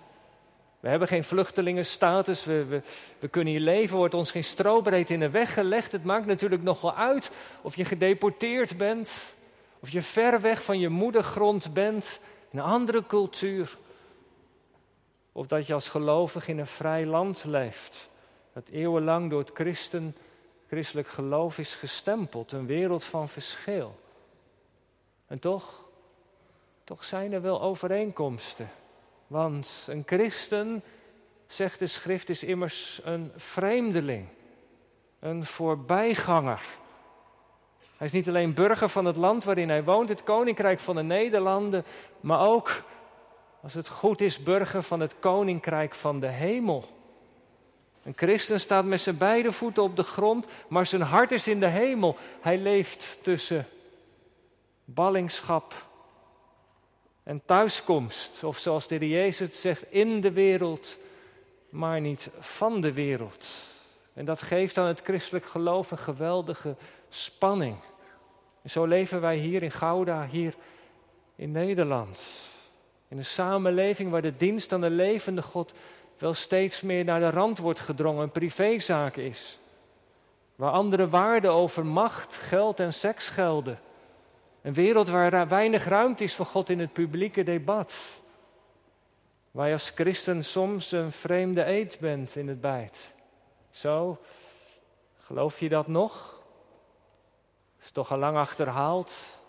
We 0.80 0.88
hebben 0.88 1.08
geen 1.08 1.24
vluchtelingenstatus, 1.24 2.44
we, 2.44 2.64
we, 2.64 2.82
we 3.18 3.28
kunnen 3.28 3.52
hier 3.52 3.62
leven, 3.62 3.96
wordt 3.96 4.14
ons 4.14 4.30
geen 4.30 4.44
strobreed 4.44 5.10
in 5.10 5.20
de 5.20 5.30
weg 5.30 5.54
gelegd. 5.54 5.92
Het 5.92 6.04
maakt 6.04 6.26
natuurlijk 6.26 6.62
nog 6.62 6.80
wel 6.80 6.94
uit 6.94 7.30
of 7.60 7.76
je 7.76 7.84
gedeporteerd 7.84 8.76
bent, 8.76 9.34
of 9.80 9.90
je 9.90 10.02
ver 10.02 10.40
weg 10.40 10.62
van 10.62 10.78
je 10.78 10.88
moedergrond 10.88 11.72
bent, 11.72 12.20
in 12.50 12.58
een 12.58 12.64
andere 12.64 13.06
cultuur. 13.06 13.76
Of 15.32 15.46
dat 15.46 15.66
je 15.66 15.74
als 15.74 15.88
gelovig 15.88 16.48
in 16.48 16.58
een 16.58 16.66
vrij 16.66 17.06
land 17.06 17.44
leeft, 17.44 18.08
dat 18.52 18.68
eeuwenlang 18.68 19.30
door 19.30 19.40
het 19.40 19.50
christen, 19.54 20.16
christelijk 20.68 21.08
geloof 21.08 21.58
is 21.58 21.74
gestempeld, 21.74 22.52
een 22.52 22.66
wereld 22.66 23.04
van 23.04 23.28
verschil. 23.28 23.98
En 25.26 25.38
toch, 25.38 25.84
toch 26.84 27.04
zijn 27.04 27.32
er 27.32 27.42
wel 27.42 27.62
overeenkomsten. 27.62 28.70
Want 29.30 29.86
een 29.88 30.02
christen, 30.06 30.82
zegt 31.46 31.78
de 31.78 31.86
schrift, 31.86 32.28
is 32.28 32.42
immers 32.42 33.00
een 33.04 33.32
vreemdeling, 33.36 34.26
een 35.18 35.44
voorbijganger. 35.44 36.62
Hij 37.96 38.06
is 38.06 38.12
niet 38.12 38.28
alleen 38.28 38.54
burger 38.54 38.88
van 38.88 39.04
het 39.04 39.16
land 39.16 39.44
waarin 39.44 39.68
hij 39.68 39.84
woont, 39.84 40.08
het 40.08 40.24
koninkrijk 40.24 40.78
van 40.78 40.96
de 40.96 41.02
Nederlanden, 41.02 41.84
maar 42.20 42.48
ook, 42.48 42.82
als 43.62 43.74
het 43.74 43.88
goed 43.88 44.20
is, 44.20 44.42
burger 44.42 44.82
van 44.82 45.00
het 45.00 45.14
koninkrijk 45.18 45.94
van 45.94 46.20
de 46.20 46.28
hemel. 46.28 46.84
Een 48.02 48.16
christen 48.16 48.60
staat 48.60 48.84
met 48.84 49.00
zijn 49.00 49.18
beide 49.18 49.52
voeten 49.52 49.82
op 49.82 49.96
de 49.96 50.02
grond, 50.02 50.46
maar 50.68 50.86
zijn 50.86 51.02
hart 51.02 51.32
is 51.32 51.48
in 51.48 51.60
de 51.60 51.68
hemel. 51.68 52.16
Hij 52.40 52.58
leeft 52.58 53.18
tussen 53.22 53.66
ballingschap 54.84 55.88
en 57.30 57.42
thuiskomst. 57.44 58.44
Of 58.44 58.58
zoals 58.58 58.86
de 58.86 59.08
Jezus 59.08 59.60
zegt, 59.60 59.84
in 59.88 60.20
de 60.20 60.32
wereld, 60.32 60.98
maar 61.68 62.00
niet 62.00 62.28
van 62.38 62.80
de 62.80 62.92
wereld. 62.92 63.48
En 64.12 64.24
dat 64.24 64.42
geeft 64.42 64.78
aan 64.78 64.86
het 64.86 65.00
christelijk 65.00 65.46
geloof 65.46 65.90
een 65.90 65.98
geweldige 65.98 66.76
spanning. 67.08 67.76
En 68.62 68.70
zo 68.70 68.84
leven 68.84 69.20
wij 69.20 69.36
hier 69.36 69.62
in 69.62 69.70
Gouda, 69.70 70.26
hier 70.26 70.54
in 71.36 71.50
Nederland. 71.50 72.24
In 73.08 73.18
een 73.18 73.24
samenleving 73.24 74.10
waar 74.10 74.22
de 74.22 74.36
dienst 74.36 74.72
aan 74.72 74.80
de 74.80 74.90
levende 74.90 75.42
God 75.42 75.72
wel 76.18 76.34
steeds 76.34 76.80
meer 76.80 77.04
naar 77.04 77.20
de 77.20 77.30
rand 77.30 77.58
wordt 77.58 77.80
gedrongen, 77.80 78.22
een 78.22 78.30
privézaak 78.30 79.16
is. 79.16 79.58
Waar 80.56 80.72
andere 80.72 81.08
waarden 81.08 81.52
over 81.52 81.86
macht, 81.86 82.34
geld 82.34 82.80
en 82.80 82.92
seks 82.92 83.28
gelden. 83.28 83.78
Een 84.62 84.74
wereld 84.74 85.08
waar 85.08 85.48
weinig 85.48 85.84
ruimte 85.84 86.24
is 86.24 86.34
voor 86.34 86.46
God 86.46 86.70
in 86.70 86.78
het 86.78 86.92
publieke 86.92 87.42
debat. 87.42 88.20
Waar 89.50 89.66
je 89.66 89.72
als 89.72 89.90
christen 89.90 90.44
soms 90.44 90.92
een 90.92 91.12
vreemde 91.12 91.64
eet 91.64 91.98
bent 92.00 92.36
in 92.36 92.48
het 92.48 92.60
bijt. 92.60 93.14
Zo, 93.70 94.18
geloof 95.18 95.60
je 95.60 95.68
dat 95.68 95.86
nog? 95.86 96.40
Is 97.82 97.90
toch 97.90 98.12
al 98.12 98.18
lang 98.18 98.36
achterhaald? 98.36 99.40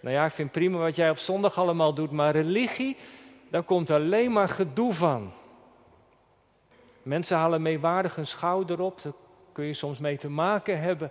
Nou 0.00 0.14
ja, 0.14 0.24
ik 0.24 0.32
vind 0.32 0.52
prima 0.52 0.78
wat 0.78 0.96
jij 0.96 1.10
op 1.10 1.18
zondag 1.18 1.58
allemaal 1.58 1.94
doet, 1.94 2.10
maar 2.10 2.32
religie, 2.32 2.96
daar 3.50 3.62
komt 3.62 3.90
alleen 3.90 4.32
maar 4.32 4.48
gedoe 4.48 4.92
van. 4.92 5.32
Mensen 7.02 7.36
halen 7.36 7.62
meewaardig 7.62 8.14
hun 8.14 8.26
schouder 8.26 8.80
op, 8.80 9.02
daar 9.02 9.12
kun 9.52 9.64
je 9.64 9.72
soms 9.72 9.98
mee 9.98 10.18
te 10.18 10.28
maken 10.28 10.80
hebben. 10.80 11.10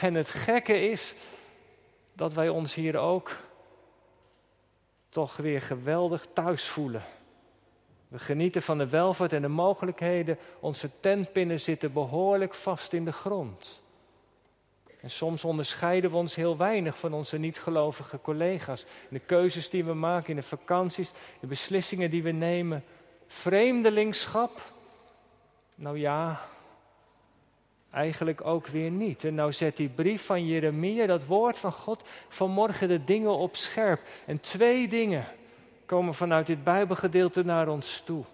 En 0.00 0.14
het 0.14 0.30
gekke 0.30 0.90
is, 0.90 1.14
dat 2.12 2.32
wij 2.32 2.48
ons 2.48 2.74
hier 2.74 2.96
ook 2.98 3.36
toch 5.08 5.36
weer 5.36 5.62
geweldig 5.62 6.26
thuis 6.32 6.68
voelen. 6.68 7.02
We 8.08 8.18
genieten 8.18 8.62
van 8.62 8.78
de 8.78 8.88
welvaart 8.88 9.32
en 9.32 9.42
de 9.42 9.48
mogelijkheden. 9.48 10.38
Onze 10.60 10.90
tentpinnen 11.00 11.60
zitten 11.60 11.92
behoorlijk 11.92 12.54
vast 12.54 12.92
in 12.92 13.04
de 13.04 13.12
grond. 13.12 13.82
En 15.00 15.10
soms 15.10 15.44
onderscheiden 15.44 16.10
we 16.10 16.16
ons 16.16 16.34
heel 16.34 16.56
weinig 16.56 16.98
van 16.98 17.12
onze 17.12 17.38
niet-gelovige 17.38 18.20
collega's. 18.20 18.80
In 18.82 19.16
de 19.16 19.18
keuzes 19.18 19.70
die 19.70 19.84
we 19.84 19.94
maken, 19.94 20.30
in 20.30 20.36
de 20.36 20.42
vakanties, 20.42 21.12
de 21.40 21.46
beslissingen 21.46 22.10
die 22.10 22.22
we 22.22 22.30
nemen. 22.30 22.84
Vreemdelingschap? 23.26 24.72
Nou 25.76 25.98
ja, 25.98 26.40
eigenlijk 27.92 28.44
ook 28.44 28.66
weer 28.66 28.90
niet. 28.90 29.24
En 29.24 29.34
nou 29.34 29.52
zet 29.52 29.76
die 29.76 29.88
brief 29.88 30.26
van 30.26 30.46
Jeremia, 30.46 31.06
dat 31.06 31.26
woord 31.26 31.58
van 31.58 31.72
God, 31.72 32.08
vanmorgen 32.28 32.88
de 32.88 33.04
dingen 33.04 33.36
op 33.36 33.56
scherp. 33.56 34.00
En 34.26 34.40
twee 34.40 34.88
dingen 34.88 35.24
komen 35.86 36.14
vanuit 36.14 36.46
dit 36.46 36.64
Bijbelgedeelte 36.64 37.44
naar 37.44 37.68
ons 37.68 38.00
toe. 38.00 38.24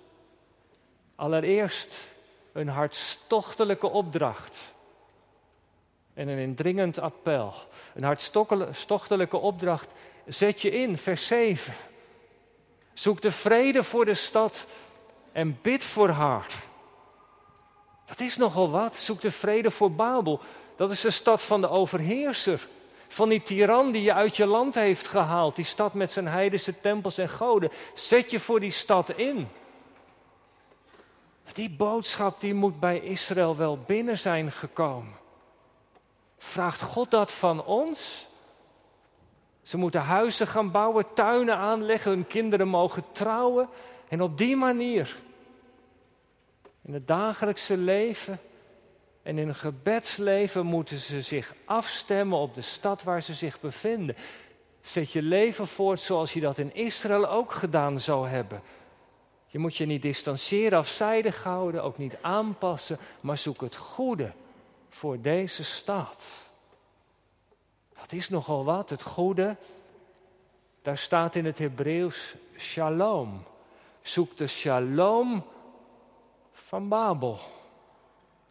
Allereerst 1.15 2.15
een 2.53 2.69
hartstochtelijke 2.69 3.89
opdracht 3.89 4.75
en 6.15 6.29
een 6.29 6.39
indringend 6.39 6.99
appel. 6.99 7.55
Een 7.95 8.05
hartstochtelijke 8.05 9.37
opdracht. 9.37 9.93
Zet 10.27 10.63
je 10.63 10.71
in, 10.71 10.99
vers 10.99 11.27
7. 11.27 11.75
Zoek 12.93 13.21
de 13.21 13.33
vrede 13.33 13.83
voor 13.83 14.05
de 14.05 14.15
stad 14.15 14.67
en 15.33 15.59
bid 15.63 15.85
voor 15.85 16.09
haar. 16.09 16.68
Dat 18.09 18.21
is 18.21 18.37
nogal 18.37 18.71
wat. 18.71 18.97
Zoek 18.97 19.21
de 19.21 19.31
vrede 19.31 19.71
voor 19.71 19.93
Babel. 19.93 20.41
Dat 20.77 20.91
is 20.91 21.01
de 21.01 21.11
stad 21.11 21.43
van 21.43 21.61
de 21.61 21.69
overheerser. 21.69 22.69
Van 23.09 23.29
die 23.29 23.43
tiran 23.43 23.91
die 23.91 24.03
je 24.03 24.13
uit 24.13 24.37
je 24.37 24.47
land 24.47 24.75
heeft 24.75 25.07
gehaald. 25.07 25.57
Die 25.57 25.65
stad 25.65 25.95
met 25.95 26.11
zijn 26.11 26.27
heidense 26.27 26.81
tempels 26.81 27.19
en 27.19 27.29
goden. 27.29 27.71
Zet 27.95 28.31
je 28.31 28.41
voor 28.41 28.61
die 28.61 28.71
stad 28.71 29.11
in. 29.11 29.49
Die 31.53 31.71
boodschap 31.71 32.41
die 32.41 32.55
moet 32.55 32.81
bij 32.81 32.99
Israël 32.99 33.57
wel 33.57 33.79
binnen 33.87 34.19
zijn 34.19 34.53
gekomen. 34.53 35.17
Vraagt 36.39 36.81
God 36.81 37.11
dat 37.11 37.33
van 37.33 37.65
ons? 37.65 38.29
Ze 39.63 39.77
moeten 39.77 40.01
huizen 40.01 40.47
gaan 40.47 40.71
bouwen, 40.71 41.05
tuinen 41.15 41.57
aanleggen, 41.57 42.11
hun 42.11 42.27
kinderen 42.27 42.69
mogen 42.69 43.05
trouwen. 43.13 43.69
En 44.09 44.23
op 44.23 44.39
die 44.39 44.57
manier, 44.57 45.17
in 46.89 46.95
het 46.95 47.07
dagelijkse 47.07 47.77
leven 47.77 48.41
en 49.23 49.39
in 49.39 49.45
hun 49.45 49.55
gebedsleven, 49.55 50.67
moeten 50.67 50.99
ze 50.99 51.23
zich 51.23 51.55
afstemmen 51.65 52.39
op 52.39 52.55
de 52.55 52.61
stad 52.61 53.03
waar 53.03 53.23
ze 53.23 53.35
zich 53.35 53.61
bevinden. 53.61 54.17
Zet 54.81 55.13
je 55.13 55.23
leven 55.23 55.67
voort 55.67 56.01
zoals 56.01 56.33
je 56.33 56.41
dat 56.41 56.59
in 56.59 56.75
Israël 56.75 57.29
ook 57.29 57.53
gedaan 57.53 58.01
zou 58.01 58.29
hebben. 58.29 58.63
Je 59.47 59.59
moet 59.59 59.77
je 59.77 59.87
niet 59.87 60.03
distancieren, 60.03 60.79
afzijdig 60.79 61.43
houden, 61.43 61.83
ook 61.83 61.99
niet 61.99 62.17
aanpassen, 62.21 62.99
maar 63.21 63.39
zoek 63.39 63.61
het 63.61 63.77
goede 63.77 64.33
voor 64.89 65.21
deze 65.21 65.65
stad. 65.65 66.51
Dat 68.01 68.13
is 68.13 68.29
nogal 68.29 68.65
wat, 68.65 68.91
het 68.91 69.03
goede. 69.03 69.57
Daar 70.83 70.99
staat 70.99 71.35
in 71.35 71.45
het 71.45 71.59
Hebreeuws 71.59 72.35
shalom. 72.57 73.43
Zoek 74.03 74.37
de 74.37 74.47
shalom 74.47 75.45
van 76.69 76.89
Babel. 76.89 77.39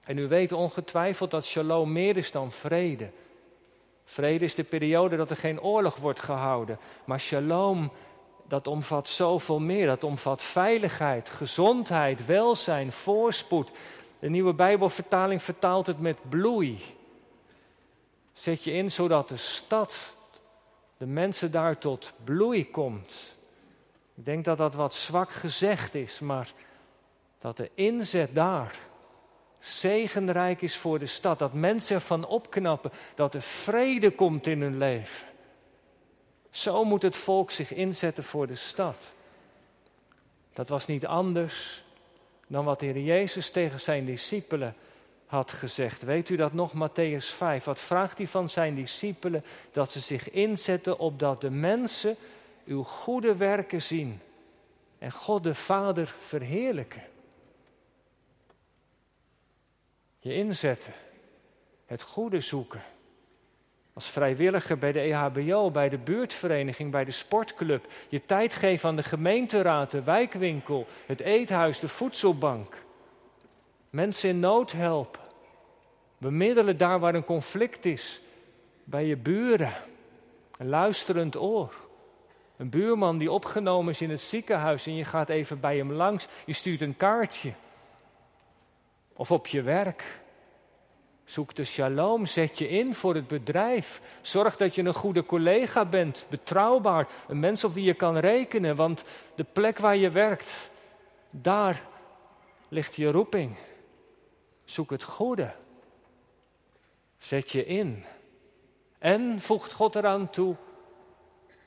En 0.04 0.18
u 0.18 0.28
weet 0.28 0.52
ongetwijfeld 0.52 1.32
dat 1.32 1.46
shalom 1.46 1.92
meer 1.92 2.18
is 2.18 2.32
dan 2.32 2.52
vrede. 2.52 3.12
Vrede 4.06 4.46
is 4.46 4.56
de 4.56 4.64
periode 4.64 5.16
dat 5.16 5.30
er 5.30 5.38
geen 5.38 5.62
oorlog 5.62 5.96
wordt 5.96 6.20
gehouden. 6.20 6.80
Maar 7.06 7.20
shalom, 7.20 7.92
dat 8.48 8.68
omvat 8.68 9.10
zoveel 9.10 9.60
meer. 9.60 9.86
Dat 9.88 10.04
omvat 10.04 10.42
veiligheid, 10.42 11.30
gezondheid, 11.30 12.26
welzijn, 12.26 12.92
voorspoed. 12.92 13.72
De 14.20 14.30
nieuwe 14.30 14.54
Bijbelvertaling 14.54 15.42
vertaalt 15.42 15.88
het 15.88 16.00
met 16.00 16.30
bloei. 16.30 16.80
Zet 18.34 18.64
je 18.64 18.72
in 18.72 18.92
zodat 18.92 19.30
de 19.30 19.38
stad, 19.38 20.14
de 20.98 21.06
mensen 21.06 21.52
daar 21.52 21.78
tot 21.78 22.14
bloei 22.24 22.72
komt. 22.72 23.36
Ik 24.16 24.26
denk 24.26 24.46
dat 24.46 24.58
dat 24.58 24.76
wat 24.76 24.96
zwak 24.96 25.32
gezegd 25.32 25.96
is, 25.96 26.20
maar 26.20 26.54
dat 27.39 27.58
de 27.58 27.70
inzet 27.74 28.36
daar 28.36 28.79
zegenrijk 29.60 30.62
is 30.62 30.77
voor 30.77 31.00
de 31.00 31.06
stad. 31.06 31.39
Dat 31.39 31.53
mensen 31.53 31.96
ervan 31.96 32.27
opknappen, 32.27 32.91
dat 33.15 33.36
er 33.36 33.41
vrede 33.41 34.12
komt 34.12 34.48
in 34.48 34.62
hun 34.62 34.77
leven. 34.77 35.27
Zo 36.50 36.84
moet 36.84 37.01
het 37.01 37.15
volk 37.15 37.51
zich 37.51 37.74
inzetten 37.74 38.24
voor 38.24 38.48
de 38.48 38.56
stad. 38.56 39.13
Dat 40.53 40.70
was 40.70 40.86
niet 40.86 41.06
anders 41.06 41.84
dan 42.48 42.65
wat 42.65 42.79
de 42.79 42.86
Heer 42.86 43.01
Jezus 43.01 43.50
tegen 43.50 43.79
zijn 43.79 44.06
discipelen 44.06 44.75
had 45.25 45.51
gezegd. 45.51 46.01
Weet 46.01 46.29
u 46.29 46.36
dat 46.36 46.53
nog, 46.53 46.74
Matthäus 46.74 47.25
5? 47.25 47.63
Wat 47.63 47.79
vraagt 47.79 48.17
hij 48.17 48.27
van 48.27 48.50
zijn 48.50 48.75
discipelen? 48.75 49.44
Dat 49.72 49.91
ze 49.91 50.00
zich 50.00 50.29
inzetten 50.29 51.00
opdat 51.00 51.41
de 51.41 51.50
mensen 51.50 52.15
uw 52.65 52.84
goede 52.84 53.36
werken 53.36 53.82
zien 53.82 54.22
en 55.00 55.12
God 55.12 55.44
de 55.44 55.56
Vader 55.56 56.15
verheerlijken. 56.20 57.03
Je 60.20 60.34
inzetten, 60.34 60.94
het 61.86 62.02
goede 62.02 62.40
zoeken. 62.40 62.82
Als 63.94 64.10
vrijwilliger 64.10 64.78
bij 64.78 64.92
de 64.92 65.00
EHBO, 65.00 65.72
bij 65.72 65.90
de 65.90 65.98
buurtvereniging, 65.98 66.92
bij 66.92 67.06
de 67.06 67.12
sportclub. 67.12 67.86
Je 68.10 68.26
tijd 68.26 68.56
geven 68.56 68.90
aan 68.90 68.96
de 68.96 69.04
gemeenteraad, 69.04 69.92
de 69.92 70.04
wijkwinkel, 70.04 70.88
het 71.06 71.20
eethuis, 71.20 71.80
de 71.80 71.88
voedselbank. 71.88 72.76
Mensen 73.90 74.30
in 74.30 74.40
nood 74.40 74.72
helpen. 74.72 75.22
Bemiddelen 76.18 76.78
daar 76.78 77.00
waar 77.00 77.16
een 77.16 77.24
conflict 77.24 77.86
is. 77.86 78.22
Bij 78.84 79.06
je 79.06 79.16
buren. 79.16 79.74
Een 80.58 80.70
luisterend 80.70 81.38
oor. 81.38 81.74
Een 82.58 82.70
buurman 82.70 83.18
die 83.18 83.32
opgenomen 83.32 83.94
is 83.94 84.02
in 84.02 84.10
het 84.10 84.22
ziekenhuis 84.22 84.88
en 84.88 84.96
je 84.96 85.06
gaat 85.06 85.30
even 85.30 85.60
bij 85.60 85.78
hem 85.78 85.92
langs. 85.92 86.28
Je 86.46 86.54
stuurt 86.54 86.82
een 86.82 86.98
kaartje. 86.98 87.52
Of 89.18 89.32
op 89.32 89.48
je 89.48 89.62
werk. 89.62 90.22
Zoek 91.26 91.56
de 91.56 91.66
shalom, 91.66 92.26
zet 92.26 92.58
je 92.58 92.70
in 92.70 92.94
voor 92.94 93.16
het 93.16 93.28
bedrijf. 93.28 94.02
Zorg 94.22 94.58
dat 94.58 94.76
je 94.76 94.84
een 94.84 94.94
goede 94.94 95.26
collega 95.26 95.86
bent, 95.86 96.26
betrouwbaar, 96.30 97.08
een 97.28 97.40
mens 97.40 97.64
op 97.64 97.74
wie 97.74 97.84
je 97.84 97.94
kan 97.94 98.18
rekenen, 98.18 98.76
want 98.76 99.04
de 99.36 99.44
plek 99.44 99.78
waar 99.78 99.96
je 99.96 100.10
werkt, 100.10 100.70
daar 101.30 101.82
ligt 102.68 102.96
je 102.96 103.12
roeping. 103.12 103.56
Zoek 104.66 104.90
het 104.90 105.04
goede. 105.04 105.54
Zet 107.18 107.52
je 107.52 107.66
in. 107.66 108.04
En 109.00 109.42
voegt 109.42 109.74
God 109.74 109.96
eraan 109.96 110.30
toe, 110.30 110.56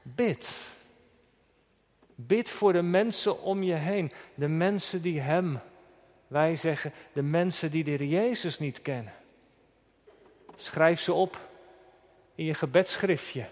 bid. 0.03 0.69
Bid 2.15 2.51
voor 2.51 2.73
de 2.73 2.83
mensen 2.83 3.43
om 3.43 3.63
je 3.63 3.75
heen, 3.75 4.13
de 4.35 4.49
mensen 4.49 5.03
die 5.03 5.21
Hem, 5.21 5.61
wij 6.31 6.57
zeggen, 6.57 6.93
de 7.13 7.23
mensen 7.23 7.71
die 7.71 7.85
de 7.85 8.09
Jezus 8.09 8.59
niet 8.59 8.83
kennen. 8.83 9.13
Schrijf 10.57 11.01
ze 11.01 11.13
op 11.13 11.39
in 12.35 12.45
je 12.45 12.55
gebedschriftje. 12.55 13.47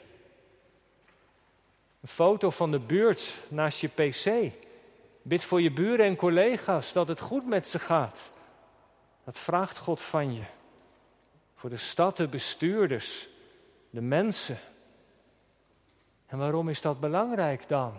Een 2.00 2.08
foto 2.08 2.50
van 2.50 2.70
de 2.70 2.78
buurt 2.78 3.37
naast 3.49 3.80
je 3.80 3.88
pc. 3.88 4.52
Bid 5.23 5.44
voor 5.44 5.62
je 5.62 5.70
buren 5.70 6.06
en 6.06 6.16
collega's 6.16 6.92
dat 6.92 7.08
het 7.08 7.20
goed 7.20 7.47
met 7.47 7.68
ze 7.68 7.78
gaat. 7.78 8.32
Dat 9.25 9.38
vraagt 9.38 9.78
God 9.78 10.00
van 10.02 10.35
je. 10.35 10.44
Voor 11.54 11.70
de 11.70 11.76
stad, 11.76 12.16
de 12.16 12.28
bestuurders, 12.28 13.28
de 13.90 14.00
mensen. 14.00 14.58
En 16.26 16.38
waarom 16.38 16.68
is 16.68 16.80
dat 16.80 17.00
belangrijk 17.00 17.68
dan? 17.68 17.92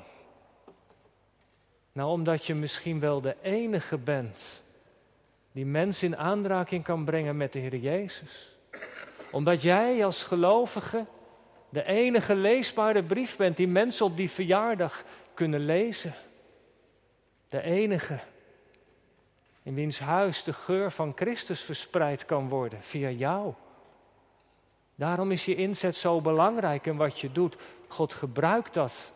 Nou, 1.91 2.09
omdat 2.09 2.45
je 2.45 2.55
misschien 2.55 2.99
wel 2.99 3.21
de 3.21 3.35
enige 3.41 3.97
bent 3.97 4.67
die 5.59 5.67
mensen 5.67 6.07
in 6.07 6.17
aanraking 6.17 6.83
kan 6.83 7.05
brengen 7.05 7.37
met 7.37 7.53
de 7.53 7.59
Heer 7.59 7.75
Jezus. 7.75 8.55
Omdat 9.31 9.61
jij 9.61 10.05
als 10.05 10.23
gelovige 10.23 11.05
de 11.69 11.83
enige 11.83 12.35
leesbare 12.35 13.03
brief 13.03 13.37
bent 13.37 13.57
die 13.57 13.67
mensen 13.67 14.05
op 14.05 14.17
die 14.17 14.29
verjaardag 14.29 15.03
kunnen 15.33 15.59
lezen. 15.59 16.13
De 17.47 17.61
enige 17.61 18.19
in 19.63 19.73
wiens 19.73 19.99
huis 19.99 20.43
de 20.43 20.53
geur 20.53 20.91
van 20.91 21.11
Christus 21.15 21.61
verspreid 21.61 22.25
kan 22.25 22.49
worden 22.49 22.83
via 22.83 23.09
jou. 23.09 23.53
Daarom 24.95 25.31
is 25.31 25.45
je 25.45 25.55
inzet 25.55 25.95
zo 25.95 26.21
belangrijk 26.21 26.87
en 26.87 26.95
wat 26.95 27.19
je 27.19 27.31
doet. 27.31 27.55
God 27.87 28.13
gebruikt 28.13 28.73
dat. 28.73 29.11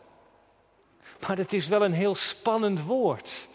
Maar 1.28 1.38
het 1.38 1.54
is 1.54 1.68
wel 1.68 1.84
een 1.84 1.94
heel 1.94 2.16
spannend 2.16 2.82
woord. 2.82 3.48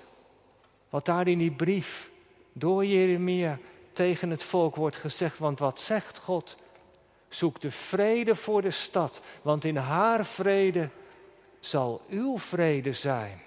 Wat 0.88 1.04
daar 1.04 1.28
in 1.28 1.38
die 1.38 1.52
brief 1.52 2.11
door 2.58 2.86
Jeremia 2.86 3.58
tegen 3.92 4.30
het 4.30 4.42
volk 4.42 4.76
wordt 4.76 4.96
gezegd. 4.96 5.38
Want 5.38 5.58
wat 5.58 5.80
zegt 5.80 6.18
God? 6.18 6.56
Zoek 7.28 7.60
de 7.60 7.70
vrede 7.70 8.34
voor 8.34 8.62
de 8.62 8.70
stad, 8.70 9.20
want 9.42 9.64
in 9.64 9.76
haar 9.76 10.26
vrede 10.26 10.88
zal 11.60 12.02
uw 12.08 12.38
vrede 12.38 12.92
zijn. 12.92 13.40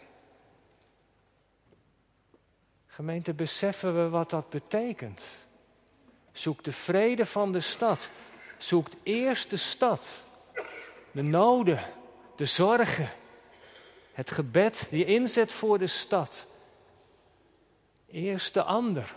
Gemeente, 2.87 3.33
beseffen 3.33 3.95
we 4.03 4.09
wat 4.09 4.29
dat 4.29 4.49
betekent? 4.49 5.23
Zoek 6.31 6.63
de 6.63 6.71
vrede 6.71 7.25
van 7.25 7.51
de 7.51 7.59
stad. 7.59 8.09
Zoekt 8.57 8.95
eerst 9.03 9.49
de 9.49 9.57
stad. 9.57 10.23
De 11.11 11.21
noden, 11.21 11.83
de 12.35 12.45
zorgen, 12.45 13.09
het 14.13 14.31
gebed, 14.31 14.87
die 14.89 15.05
inzet 15.05 15.51
voor 15.51 15.77
de 15.77 15.87
stad. 15.87 16.47
Eerst 18.11 18.53
de 18.53 18.63
ander, 18.63 19.15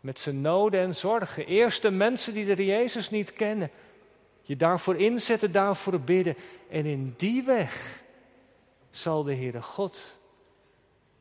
met 0.00 0.20
zijn 0.20 0.40
noden 0.40 0.80
en 0.80 0.94
zorgen. 0.94 1.46
Eerst 1.46 1.82
de 1.82 1.90
mensen 1.90 2.34
die 2.34 2.54
de 2.54 2.64
Jezus 2.64 3.10
niet 3.10 3.32
kennen. 3.32 3.70
Je 4.42 4.56
daarvoor 4.56 4.96
inzetten, 4.96 5.52
daarvoor 5.52 6.00
bidden. 6.00 6.36
En 6.68 6.86
in 6.86 7.14
die 7.16 7.42
weg 7.42 8.02
zal 8.90 9.22
de 9.22 9.34
Heere 9.34 9.62
God 9.62 10.18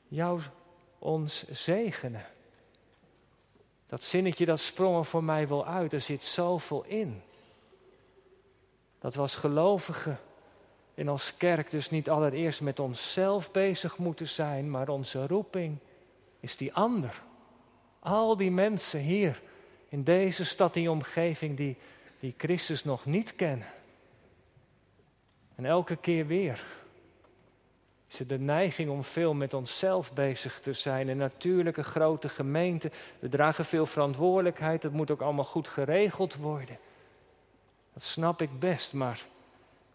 jou 0.07 0.41
ons 0.99 1.45
zegenen. 1.49 2.25
Dat 3.87 4.03
zinnetje 4.03 4.45
dat 4.45 4.59
sprong 4.59 4.97
er 4.97 5.05
voor 5.05 5.23
mij 5.23 5.47
wel 5.47 5.65
uit, 5.65 5.93
er 5.93 6.01
zit 6.01 6.23
zoveel 6.23 6.83
in. 6.83 7.21
Dat 8.99 9.15
was 9.15 9.35
gelovigen 9.35 10.19
en 10.93 11.07
als 11.07 11.37
kerk 11.37 11.71
dus 11.71 11.89
niet 11.89 12.09
allereerst 12.09 12.61
met 12.61 12.79
onszelf 12.79 13.51
bezig 13.51 13.97
moeten 13.97 14.27
zijn, 14.27 14.69
maar 14.69 14.89
onze 14.89 15.27
roeping 15.27 15.77
is 16.43 16.57
die 16.57 16.73
ander. 16.73 17.21
Al 17.99 18.37
die 18.37 18.51
mensen 18.51 18.99
hier 18.99 19.41
in 19.89 20.03
deze 20.03 20.45
stad, 20.45 20.73
die 20.73 20.91
omgeving, 20.91 21.57
die, 21.57 21.77
die 22.19 22.33
Christus 22.37 22.83
nog 22.83 23.05
niet 23.05 23.35
kennen. 23.35 23.67
En 25.55 25.65
elke 25.65 25.95
keer 25.95 26.27
weer 26.27 26.63
is 28.07 28.19
er 28.19 28.27
de 28.27 28.39
neiging 28.39 28.89
om 28.89 29.03
veel 29.03 29.33
met 29.33 29.53
onszelf 29.53 30.13
bezig 30.13 30.59
te 30.59 30.73
zijn. 30.73 31.07
Een 31.07 31.17
natuurlijke 31.17 31.83
grote 31.83 32.29
gemeente, 32.29 32.91
we 33.19 33.29
dragen 33.29 33.65
veel 33.65 33.85
verantwoordelijkheid, 33.85 34.81
dat 34.81 34.91
moet 34.91 35.11
ook 35.11 35.21
allemaal 35.21 35.43
goed 35.43 35.67
geregeld 35.67 36.35
worden. 36.35 36.77
Dat 37.93 38.03
snap 38.03 38.41
ik 38.41 38.59
best, 38.59 38.93
maar, 38.93 39.25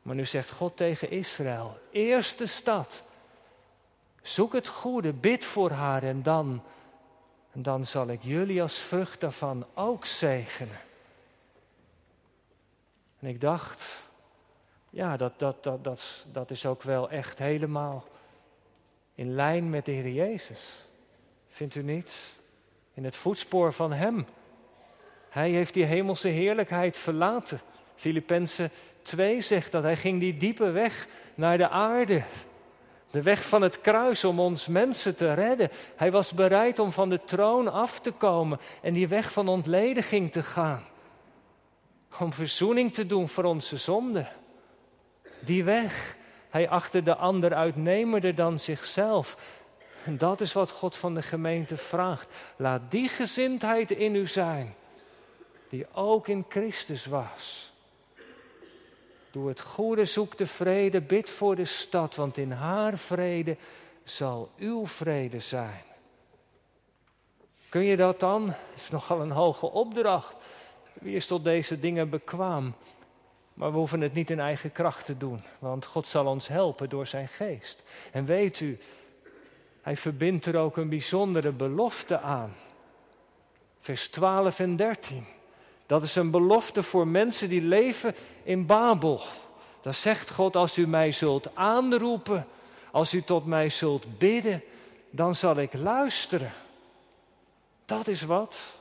maar 0.03 0.15
nu 0.15 0.25
zegt 0.25 0.51
God 0.51 0.77
tegen 0.77 1.11
Israël, 1.11 1.79
eerste 1.91 2.47
stad, 2.47 3.05
zoek 4.33 4.53
het 4.53 4.69
goede, 4.69 5.13
bid 5.13 5.45
voor 5.45 5.71
haar 5.71 6.03
en 6.03 6.23
dan, 6.23 6.63
dan 7.53 7.87
zal 7.87 8.09
ik 8.09 8.23
jullie 8.23 8.63
als 8.63 8.79
vrucht 8.79 9.21
daarvan 9.21 9.67
ook 9.75 10.05
zegenen. 10.05 10.81
En 13.19 13.29
ik 13.29 13.41
dacht, 13.41 14.09
ja, 14.91 15.17
dat, 15.17 15.39
dat, 15.39 15.63
dat, 15.63 15.85
dat, 15.85 16.27
dat 16.33 16.51
is 16.51 16.67
ook 16.67 16.83
wel 16.83 17.11
echt 17.11 17.39
helemaal 17.39 18.05
in 19.15 19.35
lijn 19.35 19.71
met 19.71 19.85
de 19.85 19.93
Heer 19.93 20.13
Jezus. 20.13 20.85
Vindt 21.49 21.75
u 21.75 21.83
niet? 21.83 22.15
In 22.95 23.05
het 23.05 23.17
voetspoor 23.17 23.73
van 23.73 23.93
Hem. 23.93 24.27
Hij 25.29 25.51
heeft 25.51 25.75
die 25.75 25.85
hemelse 25.85 26.29
heerlijkheid 26.29 26.97
verlaten. 26.97 27.61
Filippenzen 27.95 28.71
2 29.03 29.41
zegt 29.41 29.73
dat 29.73 29.83
hij 29.83 29.97
ging 29.97 30.21
die 30.21 30.37
diepe 30.37 30.71
weg 30.71 31.07
naar 31.35 31.59
de 31.59 31.69
aarde. 31.69 32.23
De 33.11 33.23
weg 33.23 33.49
van 33.49 33.63
het 33.63 33.81
kruis 33.81 34.25
om 34.25 34.41
ons 34.41 34.67
mensen 34.67 35.17
te 35.17 35.35
redden. 35.35 35.71
Hij 35.97 36.11
was 36.11 36.33
bereid 36.33 36.79
om 36.79 36.93
van 36.93 37.09
de 37.09 37.21
troon 37.25 37.73
af 37.73 38.01
te 38.01 38.11
komen 38.11 38.61
en 38.83 38.93
die 38.93 39.09
weg 39.09 39.33
van 39.33 39.49
ontlediging 39.49 40.33
te 40.33 40.43
gaan. 40.43 40.85
Om 42.19 42.33
verzoening 42.33 42.95
te 42.95 43.07
doen 43.07 43.29
voor 43.29 43.45
onze 43.45 43.77
zonden. 43.77 44.29
Die 45.41 45.65
weg. 45.65 46.17
Hij 46.51 46.69
achtte 46.69 47.03
de 47.03 47.17
ander 47.17 47.55
uitnemender 47.55 48.35
dan 48.35 48.61
zichzelf. 48.61 49.37
En 50.05 50.19
dat 50.19 50.41
is 50.41 50.53
wat 50.53 50.71
God 50.71 50.97
van 50.97 51.15
de 51.15 51.23
gemeente 51.23 51.77
vraagt. 51.77 52.35
Laat 52.57 52.81
die 52.89 53.09
gezindheid 53.09 53.91
in 53.91 54.15
u 54.15 54.27
zijn, 54.27 54.75
die 55.69 55.87
ook 55.93 56.29
in 56.29 56.45
Christus 56.49 57.07
was. 57.07 57.73
Doe 59.39 59.49
het 59.49 59.61
goede, 59.61 60.05
zoek 60.05 60.37
de 60.37 60.47
vrede, 60.47 61.01
bid 61.01 61.31
voor 61.31 61.57
de 61.57 61.65
stad, 61.65 62.15
want 62.15 62.37
in 62.37 62.51
haar 62.51 62.99
vrede 62.99 63.57
zal 64.05 64.51
uw 64.59 64.87
vrede 64.87 65.41
zijn. 65.41 65.83
Kun 67.69 67.83
je 67.83 67.97
dat 67.97 68.21
dan? 68.21 68.47
Dat 68.47 68.57
is 68.75 68.91
nogal 68.91 69.21
een 69.21 69.31
hoge 69.31 69.67
opdracht. 69.67 70.37
Wie 70.93 71.15
is 71.15 71.27
tot 71.27 71.45
deze 71.45 71.81
dingen 71.81 72.11
bekwaam? 72.11 72.75
Maar 73.55 73.71
we 73.71 73.79
hoeven 73.79 74.01
het 74.01 74.15
niet 74.15 74.31
in 74.31 74.41
eigen 74.41 74.73
kracht 74.73 75.05
te 75.05 75.17
doen, 75.17 75.43
want 75.59 75.85
God 75.85 76.07
zal 76.07 76.27
ons 76.27 76.49
helpen 76.49 76.89
door 76.89 77.07
zijn 77.07 77.29
geest. 77.29 77.83
En 78.13 78.25
weet 78.25 78.61
u, 78.61 78.79
hij 79.83 79.97
verbindt 79.97 80.47
er 80.47 80.57
ook 80.57 80.77
een 80.77 80.89
bijzondere 80.89 81.53
belofte 81.53 82.21
aan. 82.21 82.55
Vers 83.81 84.09
12 84.09 84.59
en 84.61 84.77
13. 84.77 85.27
Dat 85.89 86.03
is 86.03 86.17
een 86.17 86.31
belofte 86.31 86.83
voor 86.83 87.07
mensen 87.07 87.49
die 87.49 87.63
leven 87.63 88.15
in 88.43 88.67
Babel. 88.67 89.21
Dan 89.81 89.95
zegt 89.95 90.31
God, 90.31 90.57
als 90.57 90.79
u 90.79 90.87
mij 90.87 91.13
zult 91.13 91.51
aanroepen, 91.55 92.47
als 92.91 93.15
u 93.15 93.23
tot 93.23 93.47
mij 93.47 93.69
zult 93.69 94.19
bidden, 94.19 94.63
dan 95.11 95.35
zal 95.35 95.57
ik 95.57 95.73
luisteren. 95.73 96.53
Dat 97.85 98.09
is 98.09 98.23
wat. 98.23 98.81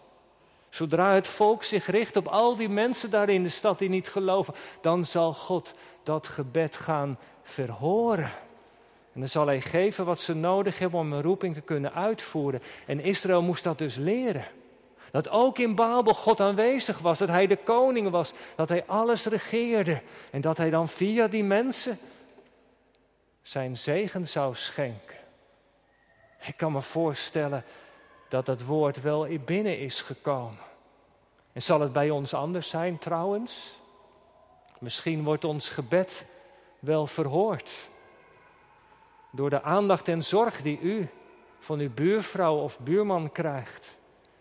Zodra 0.69 1.13
het 1.13 1.27
volk 1.27 1.63
zich 1.63 1.85
richt 1.85 2.15
op 2.15 2.27
al 2.27 2.55
die 2.55 2.69
mensen 2.69 3.09
daar 3.09 3.29
in 3.29 3.43
de 3.43 3.49
stad 3.49 3.79
die 3.79 3.89
niet 3.89 4.09
geloven, 4.09 4.53
dan 4.81 5.05
zal 5.05 5.33
God 5.33 5.73
dat 6.03 6.27
gebed 6.27 6.75
gaan 6.75 7.17
verhoren. 7.43 8.31
En 9.13 9.19
dan 9.19 9.29
zal 9.29 9.45
hij 9.45 9.61
geven 9.61 10.05
wat 10.05 10.19
ze 10.19 10.33
nodig 10.33 10.79
hebben 10.79 10.99
om 10.99 11.13
een 11.13 11.21
roeping 11.21 11.53
te 11.53 11.61
kunnen 11.61 11.93
uitvoeren. 11.93 12.61
En 12.85 12.99
Israël 12.99 13.41
moest 13.41 13.63
dat 13.63 13.77
dus 13.77 13.95
leren. 13.95 14.45
Dat 15.11 15.29
ook 15.29 15.57
in 15.57 15.75
Babel 15.75 16.13
God 16.13 16.39
aanwezig 16.39 16.99
was, 16.99 17.19
dat 17.19 17.27
hij 17.27 17.47
de 17.47 17.57
koning 17.57 18.09
was, 18.09 18.33
dat 18.55 18.69
hij 18.69 18.85
alles 18.85 19.25
regeerde. 19.25 20.01
En 20.31 20.41
dat 20.41 20.57
hij 20.57 20.69
dan 20.69 20.87
via 20.87 21.27
die 21.27 21.43
mensen 21.43 21.99
zijn 23.41 23.77
zegen 23.77 24.27
zou 24.27 24.55
schenken. 24.55 25.17
Ik 26.45 26.57
kan 26.57 26.71
me 26.71 26.81
voorstellen 26.81 27.63
dat 28.29 28.45
dat 28.45 28.61
woord 28.61 29.01
wel 29.01 29.27
binnen 29.45 29.79
is 29.79 30.01
gekomen. 30.01 30.65
En 31.53 31.61
zal 31.61 31.79
het 31.79 31.93
bij 31.93 32.09
ons 32.09 32.33
anders 32.33 32.69
zijn 32.69 32.97
trouwens? 32.97 33.75
Misschien 34.79 35.23
wordt 35.23 35.43
ons 35.43 35.69
gebed 35.69 36.25
wel 36.79 37.07
verhoord. 37.07 37.89
Door 39.31 39.49
de 39.49 39.61
aandacht 39.61 40.07
en 40.07 40.23
zorg 40.23 40.61
die 40.61 40.79
u 40.79 41.09
van 41.59 41.79
uw 41.79 41.93
buurvrouw 41.93 42.55
of 42.55 42.79
buurman 42.79 43.31
krijgt. 43.31 43.96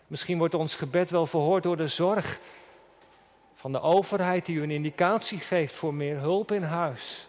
Misschien 0.06 0.38
wordt 0.38 0.54
ons 0.54 0.74
gebed 0.74 1.10
wel 1.10 1.26
verhoord 1.26 1.62
door 1.62 1.76
de 1.76 1.86
zorg 1.86 2.38
van 3.54 3.72
de 3.72 3.80
overheid 3.80 4.46
die 4.46 4.56
u 4.56 4.62
een 4.62 4.70
indicatie 4.70 5.38
geeft 5.38 5.74
voor 5.74 5.94
meer 5.94 6.18
hulp 6.18 6.52
in 6.52 6.62
huis. 6.62 7.28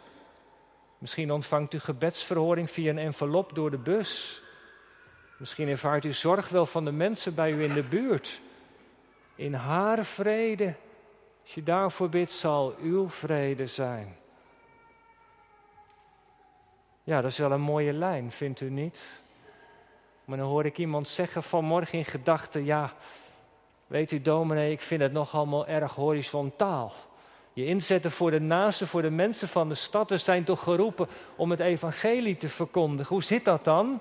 Misschien 0.98 1.32
ontvangt 1.32 1.74
u 1.74 1.80
gebedsverhoring 1.80 2.70
via 2.70 2.90
een 2.90 2.98
envelop 2.98 3.56
door 3.56 3.72
de 3.72 3.78
bus. 3.78 4.42
Misschien 5.38 5.68
ervaart 5.68 6.06
u 6.06 6.14
zorg 6.14 6.50
wel 6.50 6.66
van 6.66 6.86
de 6.86 6.92
mensen 6.92 7.36
bij 7.36 7.52
u 7.52 7.64
in 7.64 7.74
de 7.74 7.84
buurt. 7.84 8.42
In 9.36 9.54
haar 9.54 10.06
vrede, 10.06 10.74
als 11.44 11.54
je 11.54 11.64
daarvoor 11.64 12.10
bidt, 12.10 12.32
zal 12.32 12.76
uw 12.82 13.10
vrede 13.10 13.68
zijn. 13.68 14.18
Ja, 17.04 17.22
dat 17.22 17.32
is 17.32 17.38
wel 17.38 17.52
een 17.52 17.62
mooie 17.62 17.94
lijn, 17.94 18.32
vindt 18.32 18.62
u 18.62 18.70
niet? 18.70 19.06
Maar 20.28 20.38
dan 20.38 20.48
hoor 20.48 20.66
ik 20.66 20.78
iemand 20.78 21.08
zeggen 21.08 21.44
vanmorgen 21.44 21.98
in 21.98 22.06
gedachten: 22.06 22.66
Ja, 22.66 22.94
weet 23.88 24.12
u, 24.12 24.22
dominee, 24.22 24.72
ik 24.72 24.82
vind 24.82 25.02
het 25.02 25.12
nog 25.12 25.36
allemaal 25.36 25.68
erg 25.68 25.96
horizontaal. 25.96 26.94
Je 27.54 27.66
inzetten 27.66 28.12
voor 28.12 28.32
de 28.32 28.40
naasten, 28.40 28.88
voor 28.88 29.02
de 29.02 29.10
mensen 29.10 29.48
van 29.48 29.70
de 29.70 29.76
stad. 29.76 30.10
We 30.10 30.18
zijn 30.18 30.44
toch 30.44 30.64
geroepen 30.64 31.08
om 31.36 31.52
het 31.52 31.60
evangelie 31.60 32.38
te 32.38 32.50
verkondigen. 32.50 33.14
Hoe 33.14 33.24
zit 33.24 33.46
dat 33.46 33.64
dan? 33.64 34.00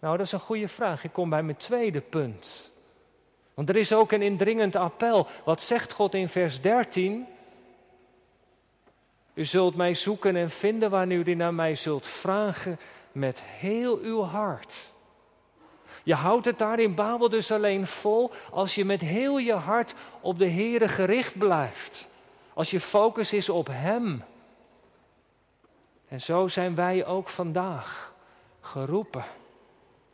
Nou, 0.00 0.16
dat 0.16 0.26
is 0.26 0.32
een 0.32 0.38
goede 0.38 0.68
vraag. 0.68 1.04
Ik 1.04 1.12
kom 1.12 1.30
bij 1.30 1.42
mijn 1.42 1.56
tweede 1.56 2.00
punt. 2.00 2.70
Want 3.54 3.68
er 3.68 3.76
is 3.76 3.92
ook 3.92 4.12
een 4.12 4.22
indringend 4.22 4.76
appel. 4.76 5.26
Wat 5.44 5.62
zegt 5.62 5.92
God 5.92 6.14
in 6.14 6.28
vers 6.28 6.60
13? 6.60 7.26
U 9.34 9.44
zult 9.44 9.76
mij 9.76 9.94
zoeken 9.94 10.36
en 10.36 10.50
vinden 10.50 10.90
wanneer 10.90 11.28
u 11.28 11.34
naar 11.34 11.54
mij 11.54 11.74
zult 11.76 12.06
vragen 12.06 12.78
met 13.12 13.42
heel 13.42 13.98
uw 13.98 14.22
hart. 14.22 14.92
Je 16.02 16.14
houdt 16.14 16.44
het 16.44 16.58
daar 16.58 16.78
in 16.78 16.94
Babel 16.94 17.28
dus 17.28 17.52
alleen 17.52 17.86
vol 17.86 18.30
als 18.50 18.74
je 18.74 18.84
met 18.84 19.00
heel 19.00 19.38
je 19.38 19.52
hart 19.52 19.94
op 20.20 20.38
de 20.38 20.50
Heere 20.50 20.88
gericht 20.88 21.38
blijft. 21.38 22.08
Als 22.54 22.70
je 22.70 22.80
focus 22.80 23.32
is 23.32 23.48
op 23.48 23.68
Hem. 23.70 24.24
En 26.08 26.20
zo 26.20 26.46
zijn 26.46 26.74
wij 26.74 27.06
ook 27.06 27.28
vandaag 27.28 28.12
geroepen 28.60 29.24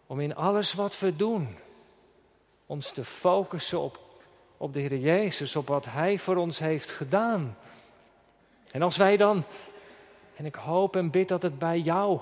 om 0.06 0.20
in 0.20 0.34
alles 0.34 0.72
wat 0.72 0.98
we 0.98 1.16
doen 1.16 1.56
ons 2.66 2.92
te 2.92 3.04
focussen 3.04 3.80
op, 3.80 3.98
op 4.56 4.72
de 4.72 4.80
Heer 4.80 4.96
Jezus, 4.96 5.56
op 5.56 5.68
wat 5.68 5.84
Hij 5.84 6.18
voor 6.18 6.36
ons 6.36 6.58
heeft 6.58 6.90
gedaan. 6.90 7.56
En 8.70 8.82
als 8.82 8.96
wij 8.96 9.16
dan, 9.16 9.44
en 10.36 10.44
ik 10.44 10.54
hoop 10.54 10.96
en 10.96 11.10
bid 11.10 11.28
dat 11.28 11.42
het 11.42 11.58
bij 11.58 11.78
jou 11.78 12.20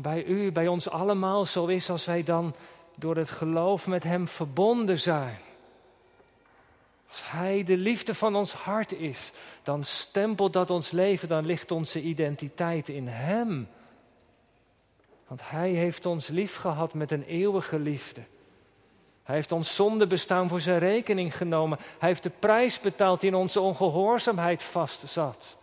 bij 0.00 0.24
u, 0.24 0.52
bij 0.52 0.66
ons 0.66 0.90
allemaal 0.90 1.46
zo 1.46 1.66
is 1.66 1.90
als 1.90 2.04
wij 2.04 2.22
dan 2.22 2.54
door 2.94 3.16
het 3.16 3.30
geloof 3.30 3.86
met 3.86 4.04
Hem 4.04 4.28
verbonden 4.28 4.98
zijn. 5.00 5.38
Als 7.08 7.30
Hij 7.30 7.64
de 7.64 7.76
liefde 7.76 8.14
van 8.14 8.36
ons 8.36 8.52
hart 8.52 8.92
is, 8.92 9.32
dan 9.62 9.84
stempelt 9.84 10.52
dat 10.52 10.70
ons 10.70 10.90
leven, 10.90 11.28
dan 11.28 11.46
ligt 11.46 11.70
onze 11.70 12.00
identiteit 12.00 12.88
in 12.88 13.06
Hem. 13.08 13.68
Want 15.26 15.40
Hij 15.44 15.70
heeft 15.70 16.06
ons 16.06 16.28
lief 16.28 16.56
gehad 16.56 16.94
met 16.94 17.10
een 17.10 17.24
eeuwige 17.24 17.78
liefde. 17.78 18.20
Hij 19.22 19.34
heeft 19.34 19.52
ons 19.52 19.74
zonde 19.74 20.06
bestaan 20.06 20.48
voor 20.48 20.60
zijn 20.60 20.78
rekening 20.78 21.36
genomen. 21.36 21.78
Hij 21.98 22.08
heeft 22.08 22.22
de 22.22 22.32
prijs 22.38 22.80
betaald 22.80 23.20
die 23.20 23.30
in 23.30 23.36
onze 23.36 23.60
ongehoorzaamheid 23.60 24.62
vastzat. 24.62 25.56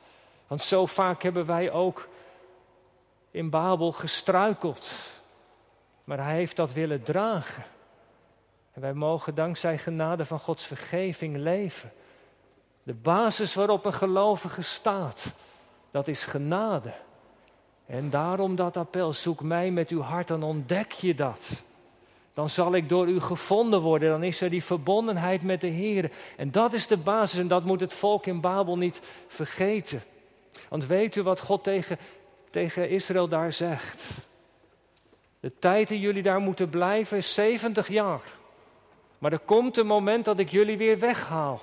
Want 0.47 0.61
zo 0.61 0.85
vaak 0.85 1.23
hebben 1.23 1.45
wij 1.45 1.71
ook 1.71 2.07
in 3.35 3.49
Babel 3.49 3.91
gestruikeld. 3.91 4.91
Maar 6.03 6.23
hij 6.23 6.35
heeft 6.35 6.55
dat 6.55 6.73
willen 6.73 7.03
dragen. 7.03 7.63
En 8.73 8.81
wij 8.81 8.93
mogen 8.93 9.35
dankzij 9.35 9.77
genade 9.77 10.25
van 10.25 10.39
Gods 10.39 10.65
vergeving 10.65 11.37
leven. 11.37 11.91
De 12.83 12.93
basis 12.93 13.53
waarop 13.53 13.85
een 13.85 13.93
gelovige 13.93 14.61
staat, 14.61 15.33
dat 15.91 16.07
is 16.07 16.25
genade. 16.25 16.93
En 17.85 18.09
daarom 18.09 18.55
dat 18.55 18.77
appel, 18.77 19.13
zoek 19.13 19.41
mij 19.41 19.71
met 19.71 19.89
uw 19.89 20.01
hart, 20.01 20.27
dan 20.27 20.43
ontdek 20.43 20.91
je 20.91 21.15
dat. 21.15 21.63
Dan 22.33 22.49
zal 22.49 22.73
ik 22.73 22.89
door 22.89 23.07
u 23.07 23.19
gevonden 23.19 23.81
worden, 23.81 24.09
dan 24.09 24.23
is 24.23 24.41
er 24.41 24.49
die 24.49 24.63
verbondenheid 24.63 25.43
met 25.43 25.61
de 25.61 25.67
Heer. 25.67 26.11
En 26.37 26.51
dat 26.51 26.73
is 26.73 26.87
de 26.87 26.97
basis 26.97 27.39
en 27.39 27.47
dat 27.47 27.63
moet 27.63 27.79
het 27.79 27.93
volk 27.93 28.25
in 28.25 28.41
Babel 28.41 28.77
niet 28.77 29.01
vergeten. 29.27 30.03
Want 30.69 30.85
weet 30.85 31.15
u 31.15 31.23
wat 31.23 31.39
God 31.39 31.63
tegen, 31.63 31.97
tegen 32.55 32.89
Israël 32.89 33.27
daar 33.27 33.53
zegt? 33.53 34.27
De 35.39 35.51
tijd 35.59 35.87
die 35.87 35.99
jullie 35.99 36.23
daar 36.23 36.39
moeten 36.39 36.69
blijven 36.69 37.17
is 37.17 37.33
70 37.33 37.87
jaar. 37.87 38.21
Maar 39.17 39.31
er 39.31 39.39
komt 39.39 39.77
een 39.77 39.87
moment 39.87 40.25
dat 40.25 40.39
ik 40.39 40.49
jullie 40.49 40.77
weer 40.77 40.99
weghaal. 40.99 41.61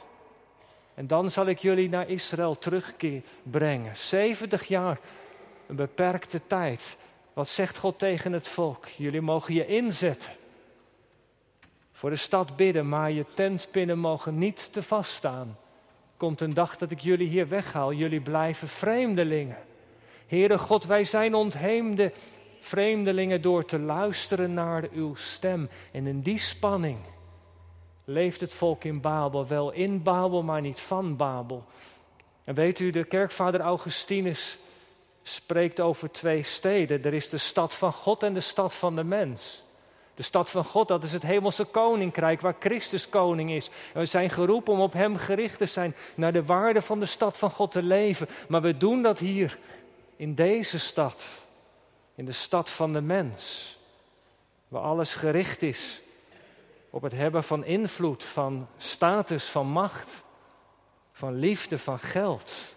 En 0.94 1.06
dan 1.06 1.30
zal 1.30 1.46
ik 1.46 1.58
jullie 1.58 1.88
naar 1.88 2.08
Israël 2.08 2.58
terugbrengen. 2.58 3.96
70 3.96 4.64
jaar, 4.64 4.98
een 5.66 5.76
beperkte 5.76 6.40
tijd. 6.46 6.96
Wat 7.32 7.48
zegt 7.48 7.76
God 7.76 7.98
tegen 7.98 8.32
het 8.32 8.48
volk? 8.48 8.86
Jullie 8.86 9.20
mogen 9.20 9.54
je 9.54 9.66
inzetten. 9.66 10.32
Voor 11.92 12.10
de 12.10 12.16
stad 12.16 12.56
bidden, 12.56 12.88
maar 12.88 13.10
je 13.10 13.24
tentpinnen 13.34 13.98
mogen 13.98 14.38
niet 14.38 14.72
te 14.72 14.82
vast 14.82 15.12
staan. 15.12 15.58
Komt 16.16 16.40
een 16.40 16.54
dag 16.54 16.76
dat 16.76 16.90
ik 16.90 17.00
jullie 17.00 17.28
hier 17.28 17.48
weghaal. 17.48 17.92
Jullie 17.92 18.20
blijven 18.20 18.68
vreemdelingen. 18.68 19.70
Heere 20.32 20.58
God, 20.58 20.84
wij 20.84 21.04
zijn 21.04 21.34
ontheemde 21.34 22.12
vreemdelingen 22.60 23.42
door 23.42 23.64
te 23.64 23.78
luisteren 23.78 24.54
naar 24.54 24.88
uw 24.92 25.14
stem. 25.14 25.68
En 25.90 26.06
in 26.06 26.20
die 26.20 26.38
spanning 26.38 26.98
leeft 28.04 28.40
het 28.40 28.54
volk 28.54 28.84
in 28.84 29.00
Babel. 29.00 29.46
Wel 29.46 29.72
in 29.72 30.02
Babel, 30.02 30.42
maar 30.42 30.60
niet 30.60 30.80
van 30.80 31.16
Babel. 31.16 31.64
En 32.44 32.54
weet 32.54 32.78
u, 32.78 32.90
de 32.90 33.04
kerkvader 33.04 33.60
Augustinus 33.60 34.58
spreekt 35.22 35.80
over 35.80 36.10
twee 36.10 36.42
steden. 36.42 37.04
Er 37.04 37.14
is 37.14 37.28
de 37.28 37.38
stad 37.38 37.74
van 37.74 37.92
God 37.92 38.22
en 38.22 38.34
de 38.34 38.40
stad 38.40 38.74
van 38.74 38.96
de 38.96 39.04
mens. 39.04 39.62
De 40.14 40.22
stad 40.22 40.50
van 40.50 40.64
God, 40.64 40.88
dat 40.88 41.02
is 41.02 41.12
het 41.12 41.22
hemelse 41.22 41.64
koninkrijk 41.64 42.40
waar 42.40 42.56
Christus 42.58 43.08
koning 43.08 43.50
is. 43.50 43.70
En 43.94 44.00
we 44.00 44.06
zijn 44.06 44.30
geroepen 44.30 44.72
om 44.72 44.80
op 44.80 44.92
Hem 44.92 45.16
gericht 45.16 45.58
te 45.58 45.66
zijn, 45.66 45.94
naar 46.14 46.32
de 46.32 46.44
waarde 46.44 46.82
van 46.82 46.98
de 46.98 47.06
stad 47.06 47.38
van 47.38 47.50
God 47.50 47.72
te 47.72 47.82
leven. 47.82 48.28
Maar 48.48 48.62
we 48.62 48.76
doen 48.76 49.02
dat 49.02 49.18
hier, 49.18 49.58
in 50.22 50.34
deze 50.34 50.78
stad, 50.78 51.24
in 52.14 52.24
de 52.24 52.32
stad 52.32 52.70
van 52.70 52.92
de 52.92 53.00
mens, 53.00 53.76
waar 54.68 54.82
alles 54.82 55.14
gericht 55.14 55.62
is 55.62 56.00
op 56.90 57.02
het 57.02 57.12
hebben 57.12 57.44
van 57.44 57.64
invloed, 57.64 58.24
van 58.24 58.68
status, 58.76 59.44
van 59.44 59.66
macht, 59.66 60.22
van 61.12 61.34
liefde, 61.34 61.78
van 61.78 61.98
geld. 61.98 62.76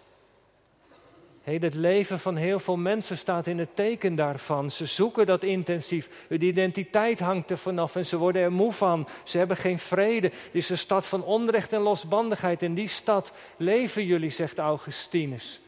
Hey, 1.42 1.58
het 1.60 1.74
leven 1.74 2.18
van 2.18 2.36
heel 2.36 2.58
veel 2.60 2.76
mensen 2.76 3.18
staat 3.18 3.46
in 3.46 3.58
het 3.58 3.76
teken 3.76 4.14
daarvan. 4.14 4.70
Ze 4.70 4.86
zoeken 4.86 5.26
dat 5.26 5.42
intensief. 5.42 6.08
Hun 6.28 6.42
identiteit 6.42 7.20
hangt 7.20 7.50
er 7.50 7.58
vanaf 7.58 7.96
en 7.96 8.06
ze 8.06 8.16
worden 8.16 8.42
er 8.42 8.52
moe 8.52 8.72
van. 8.72 9.08
Ze 9.24 9.38
hebben 9.38 9.56
geen 9.56 9.78
vrede. 9.78 10.26
Het 10.26 10.50
is 10.52 10.68
een 10.68 10.78
stad 10.78 11.06
van 11.06 11.24
onrecht 11.24 11.72
en 11.72 11.80
losbandigheid. 11.80 12.62
In 12.62 12.74
die 12.74 12.88
stad 12.88 13.32
leven 13.56 14.04
jullie, 14.04 14.30
zegt 14.30 14.58
Augustinus. 14.58 15.60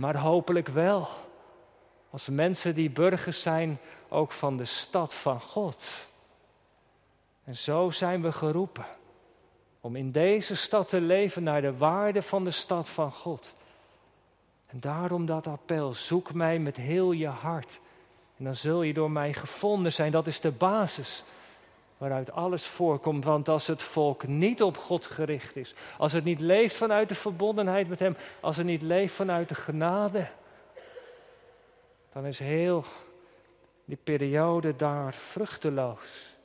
Maar 0.00 0.16
hopelijk 0.16 0.68
wel. 0.68 1.08
Als 2.10 2.28
mensen 2.28 2.74
die 2.74 2.90
burgers 2.90 3.42
zijn, 3.42 3.78
ook 4.08 4.32
van 4.32 4.56
de 4.56 4.64
stad 4.64 5.14
van 5.14 5.40
God. 5.40 6.08
En 7.44 7.56
zo 7.56 7.90
zijn 7.90 8.22
we 8.22 8.32
geroepen 8.32 8.86
om 9.80 9.96
in 9.96 10.12
deze 10.12 10.56
stad 10.56 10.88
te 10.88 11.00
leven 11.00 11.42
naar 11.42 11.60
de 11.60 11.76
waarde 11.76 12.22
van 12.22 12.44
de 12.44 12.50
stad 12.50 12.88
van 12.88 13.12
God. 13.12 13.54
En 14.66 14.80
daarom 14.80 15.26
dat 15.26 15.46
appel, 15.46 15.94
zoek 15.94 16.32
mij 16.32 16.58
met 16.58 16.76
heel 16.76 17.12
je 17.12 17.28
hart. 17.28 17.80
En 18.36 18.44
dan 18.44 18.54
zul 18.54 18.82
je 18.82 18.92
door 18.92 19.10
mij 19.10 19.32
gevonden 19.32 19.92
zijn. 19.92 20.12
Dat 20.12 20.26
is 20.26 20.40
de 20.40 20.50
basis 20.50 21.24
waaruit 22.00 22.32
alles 22.32 22.66
voorkomt. 22.66 23.24
Want 23.24 23.48
als 23.48 23.66
het 23.66 23.82
volk 23.82 24.26
niet 24.26 24.62
op 24.62 24.76
God 24.76 25.06
gericht 25.06 25.56
is, 25.56 25.74
als 25.98 26.12
het 26.12 26.24
niet 26.24 26.40
leeft 26.40 26.76
vanuit 26.76 27.08
de 27.08 27.14
verbondenheid 27.14 27.88
met 27.88 27.98
Hem, 27.98 28.16
als 28.40 28.56
het 28.56 28.66
niet 28.66 28.82
leeft 28.82 29.14
vanuit 29.14 29.48
de 29.48 29.54
genade, 29.54 30.28
dan 32.12 32.26
is 32.26 32.38
heel 32.38 32.84
die 33.84 33.98
periode 34.04 34.76
daar 34.76 35.14
vruchteloos. 35.14 36.36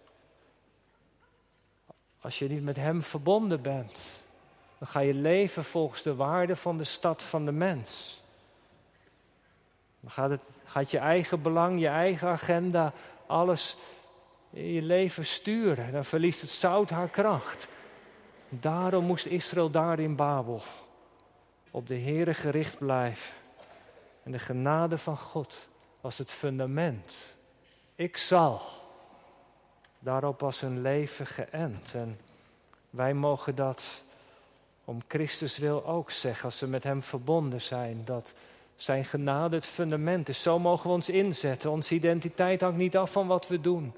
Als 2.22 2.40
je 2.40 2.48
niet 2.48 2.64
met 2.64 2.76
Hem 2.76 3.02
verbonden 3.02 3.62
bent. 3.62 4.24
Dan 4.78 4.88
ga 4.88 5.00
je 5.00 5.14
leven 5.14 5.64
volgens 5.64 6.02
de 6.02 6.16
waarde 6.16 6.56
van 6.56 6.78
de 6.78 6.84
stad 6.84 7.24
van 7.24 7.46
de 7.46 7.52
mens. 7.52 8.22
Dan 10.00 10.12
gaat, 10.12 10.30
het, 10.30 10.42
gaat 10.66 10.92
je 10.92 10.98
eigen 10.98 11.42
belang, 11.42 11.80
je 11.80 11.88
eigen 11.88 12.28
agenda, 12.28 12.94
alles 13.26 13.78
je 14.64 14.82
leven 14.82 15.26
sturen. 15.26 15.92
Dan 15.92 16.06
verliest 16.06 16.42
het 16.42 16.50
zout 16.50 16.90
haar 16.90 17.10
kracht. 17.10 17.68
Daarom 18.50 19.06
moest 19.06 19.26
Israël 19.26 19.70
daar 19.70 20.00
in 20.00 20.16
Babel 20.16 20.62
op 21.72 21.88
de 21.88 21.98
Heere 21.98 22.34
gericht 22.34 22.78
blijven. 22.78 23.34
En 24.24 24.32
de 24.32 24.40
genade 24.40 24.98
van 24.98 25.18
God 25.18 25.68
was 26.02 26.18
het 26.18 26.32
fundament. 26.32 27.38
Ik 27.96 28.18
zal. 28.18 28.62
Daarop 30.00 30.40
was 30.40 30.62
hun 30.62 30.82
leven 30.82 31.28
geënt. 31.28 31.94
En 31.94 32.20
wij 32.90 33.14
mogen 33.14 33.56
dat 33.56 34.04
om 34.86 35.02
Christus 35.08 35.58
wil 35.58 35.86
ook 35.86 36.12
zeggen, 36.12 36.46
als 36.46 36.60
we 36.60 36.68
met 36.68 36.84
Hem 36.84 37.04
verbonden 37.04 37.62
zijn, 37.62 38.02
dat 38.06 38.34
Zijn 38.76 39.06
genade 39.06 39.56
het 39.56 39.66
fundament 39.66 40.30
is. 40.30 40.42
Zo 40.42 40.60
mogen 40.60 40.90
we 40.90 40.96
ons 40.96 41.10
inzetten. 41.10 41.72
Onze 41.72 41.94
identiteit 41.94 42.62
hangt 42.62 42.78
niet 42.78 42.98
af 42.98 43.12
van 43.12 43.28
wat 43.28 43.48
we 43.48 43.62
doen, 43.62 43.94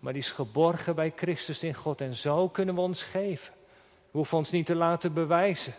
maar 0.00 0.12
die 0.12 0.22
is 0.22 0.30
geborgen 0.30 0.94
bij 0.94 1.12
Christus 1.16 1.62
in 1.62 1.74
God. 1.74 2.00
En 2.00 2.14
zo 2.14 2.48
kunnen 2.48 2.74
we 2.74 2.80
ons 2.80 3.02
geven. 3.02 3.54
We 4.10 4.22
hoeven 4.22 4.38
ons 4.38 4.50
niet 4.50 4.66
te 4.66 4.74
laten 4.74 5.12
bewijzen. 5.12 5.74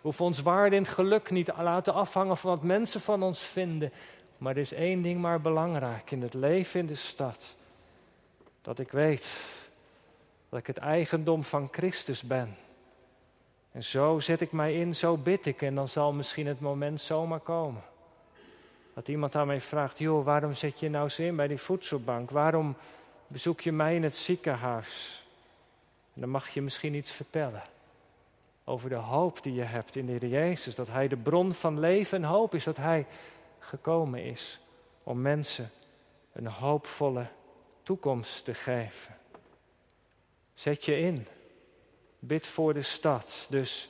We 0.00 0.14
ons 0.18 0.40
waarde 0.40 0.76
in 0.76 0.82
het 0.82 0.92
geluk 0.92 1.30
niet 1.30 1.46
te 1.46 1.54
laten 1.62 1.94
afhangen 1.94 2.36
van 2.36 2.50
wat 2.50 2.62
mensen 2.62 3.00
van 3.00 3.22
ons 3.22 3.42
vinden. 3.42 3.92
Maar 4.38 4.54
er 4.54 4.60
is 4.60 4.72
één 4.72 5.02
ding 5.02 5.20
maar 5.20 5.40
belangrijk 5.40 6.10
in 6.10 6.22
het 6.22 6.34
leven 6.34 6.80
in 6.80 6.86
de 6.86 6.94
stad. 6.94 7.56
Dat 8.62 8.78
ik 8.78 8.92
weet 8.92 9.54
dat 10.48 10.58
ik 10.58 10.66
het 10.66 10.78
eigendom 10.78 11.44
van 11.44 11.68
Christus 11.70 12.22
ben. 12.22 12.56
En 13.72 13.84
zo 13.84 14.20
zet 14.20 14.40
ik 14.40 14.52
mij 14.52 14.74
in, 14.74 14.94
zo 14.94 15.16
bid 15.16 15.46
ik 15.46 15.62
en 15.62 15.74
dan 15.74 15.88
zal 15.88 16.12
misschien 16.12 16.46
het 16.46 16.60
moment 16.60 17.00
zomaar 17.00 17.40
komen. 17.40 17.82
Dat 18.94 19.08
iemand 19.08 19.36
aan 19.36 19.46
mij 19.46 19.60
vraagt, 19.60 19.98
joh, 19.98 20.24
waarom 20.24 20.54
zet 20.54 20.80
je 20.80 20.90
nou 20.90 21.08
zo 21.08 21.22
in 21.22 21.36
bij 21.36 21.46
die 21.46 21.60
voedselbank? 21.60 22.30
Waarom 22.30 22.76
bezoek 23.26 23.60
je 23.60 23.72
mij 23.72 23.94
in 23.94 24.02
het 24.02 24.16
ziekenhuis? 24.16 25.24
En 26.14 26.20
dan 26.20 26.30
mag 26.30 26.48
je 26.48 26.62
misschien 26.62 26.94
iets 26.94 27.10
vertellen 27.10 27.62
over 28.64 28.88
de 28.88 28.94
hoop 28.94 29.42
die 29.42 29.54
je 29.54 29.62
hebt 29.62 29.96
in 29.96 30.06
de 30.06 30.12
Heer 30.12 30.26
Jezus. 30.26 30.74
Dat 30.74 30.88
Hij 30.88 31.08
de 31.08 31.16
bron 31.16 31.52
van 31.52 31.80
leven 31.80 32.22
en 32.22 32.28
hoop 32.28 32.54
is, 32.54 32.64
dat 32.64 32.76
Hij 32.76 33.06
gekomen 33.58 34.24
is 34.24 34.60
om 35.02 35.20
mensen 35.20 35.70
een 36.32 36.46
hoopvolle 36.46 37.26
toekomst 37.82 38.44
te 38.44 38.54
geven. 38.54 39.16
Zet 40.54 40.84
je 40.84 40.98
in. 40.98 41.26
Bid 42.18 42.46
voor 42.46 42.74
de 42.74 42.82
stad. 42.82 43.46
Dus 43.50 43.88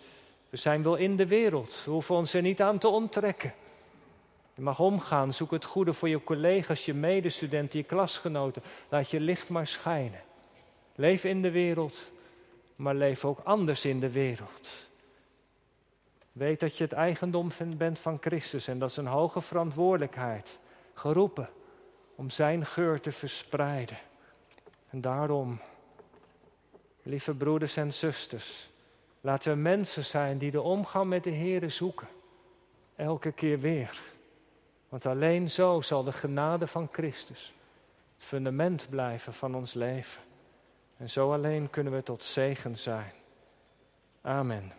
we 0.50 0.56
zijn 0.56 0.82
wel 0.82 0.96
in 0.96 1.16
de 1.16 1.26
wereld. 1.26 1.82
We 1.84 1.90
hoeven 1.90 2.14
ons 2.14 2.34
er 2.34 2.42
niet 2.42 2.62
aan 2.62 2.78
te 2.78 2.88
onttrekken. 2.88 3.54
Je 4.56 4.62
mag 4.62 4.80
omgaan. 4.80 5.32
Zoek 5.32 5.50
het 5.50 5.64
goede 5.64 5.92
voor 5.92 6.08
je 6.08 6.24
collega's, 6.24 6.84
je 6.84 6.94
medestudenten, 6.94 7.78
je 7.78 7.84
klasgenoten. 7.84 8.62
Laat 8.88 9.10
je 9.10 9.20
licht 9.20 9.48
maar 9.48 9.66
schijnen. 9.66 10.20
Leef 10.94 11.24
in 11.24 11.42
de 11.42 11.50
wereld, 11.50 12.12
maar 12.76 12.94
leef 12.94 13.24
ook 13.24 13.38
anders 13.44 13.84
in 13.84 14.00
de 14.00 14.10
wereld. 14.10 14.90
Weet 16.32 16.60
dat 16.60 16.76
je 16.76 16.84
het 16.84 16.92
eigendom 16.92 17.50
bent 17.76 17.98
van 17.98 18.18
Christus 18.20 18.68
en 18.68 18.78
dat 18.78 18.90
is 18.90 18.96
een 18.96 19.06
hoge 19.06 19.40
verantwoordelijkheid. 19.40 20.58
Geroepen 20.94 21.48
om 22.14 22.30
Zijn 22.30 22.66
geur 22.66 23.00
te 23.00 23.12
verspreiden. 23.12 23.98
En 24.90 25.00
daarom, 25.00 25.60
lieve 27.02 27.34
broeders 27.34 27.76
en 27.76 27.92
zusters, 27.92 28.70
laten 29.20 29.52
we 29.52 29.58
mensen 29.58 30.04
zijn 30.04 30.38
die 30.38 30.50
de 30.50 30.60
omgang 30.60 31.06
met 31.06 31.24
de 31.24 31.30
Heer 31.30 31.70
zoeken. 31.70 32.08
Elke 32.94 33.32
keer 33.32 33.60
weer. 33.60 34.00
Want 34.96 35.08
alleen 35.16 35.50
zo 35.50 35.80
zal 35.80 36.04
de 36.04 36.12
genade 36.12 36.66
van 36.66 36.88
Christus 36.92 37.52
het 38.14 38.24
fundament 38.24 38.86
blijven 38.90 39.32
van 39.32 39.54
ons 39.54 39.74
leven. 39.74 40.22
En 40.96 41.10
zo 41.10 41.32
alleen 41.32 41.70
kunnen 41.70 41.92
we 41.92 42.02
tot 42.02 42.24
zegen 42.24 42.76
zijn. 42.76 43.12
Amen. 44.22 44.72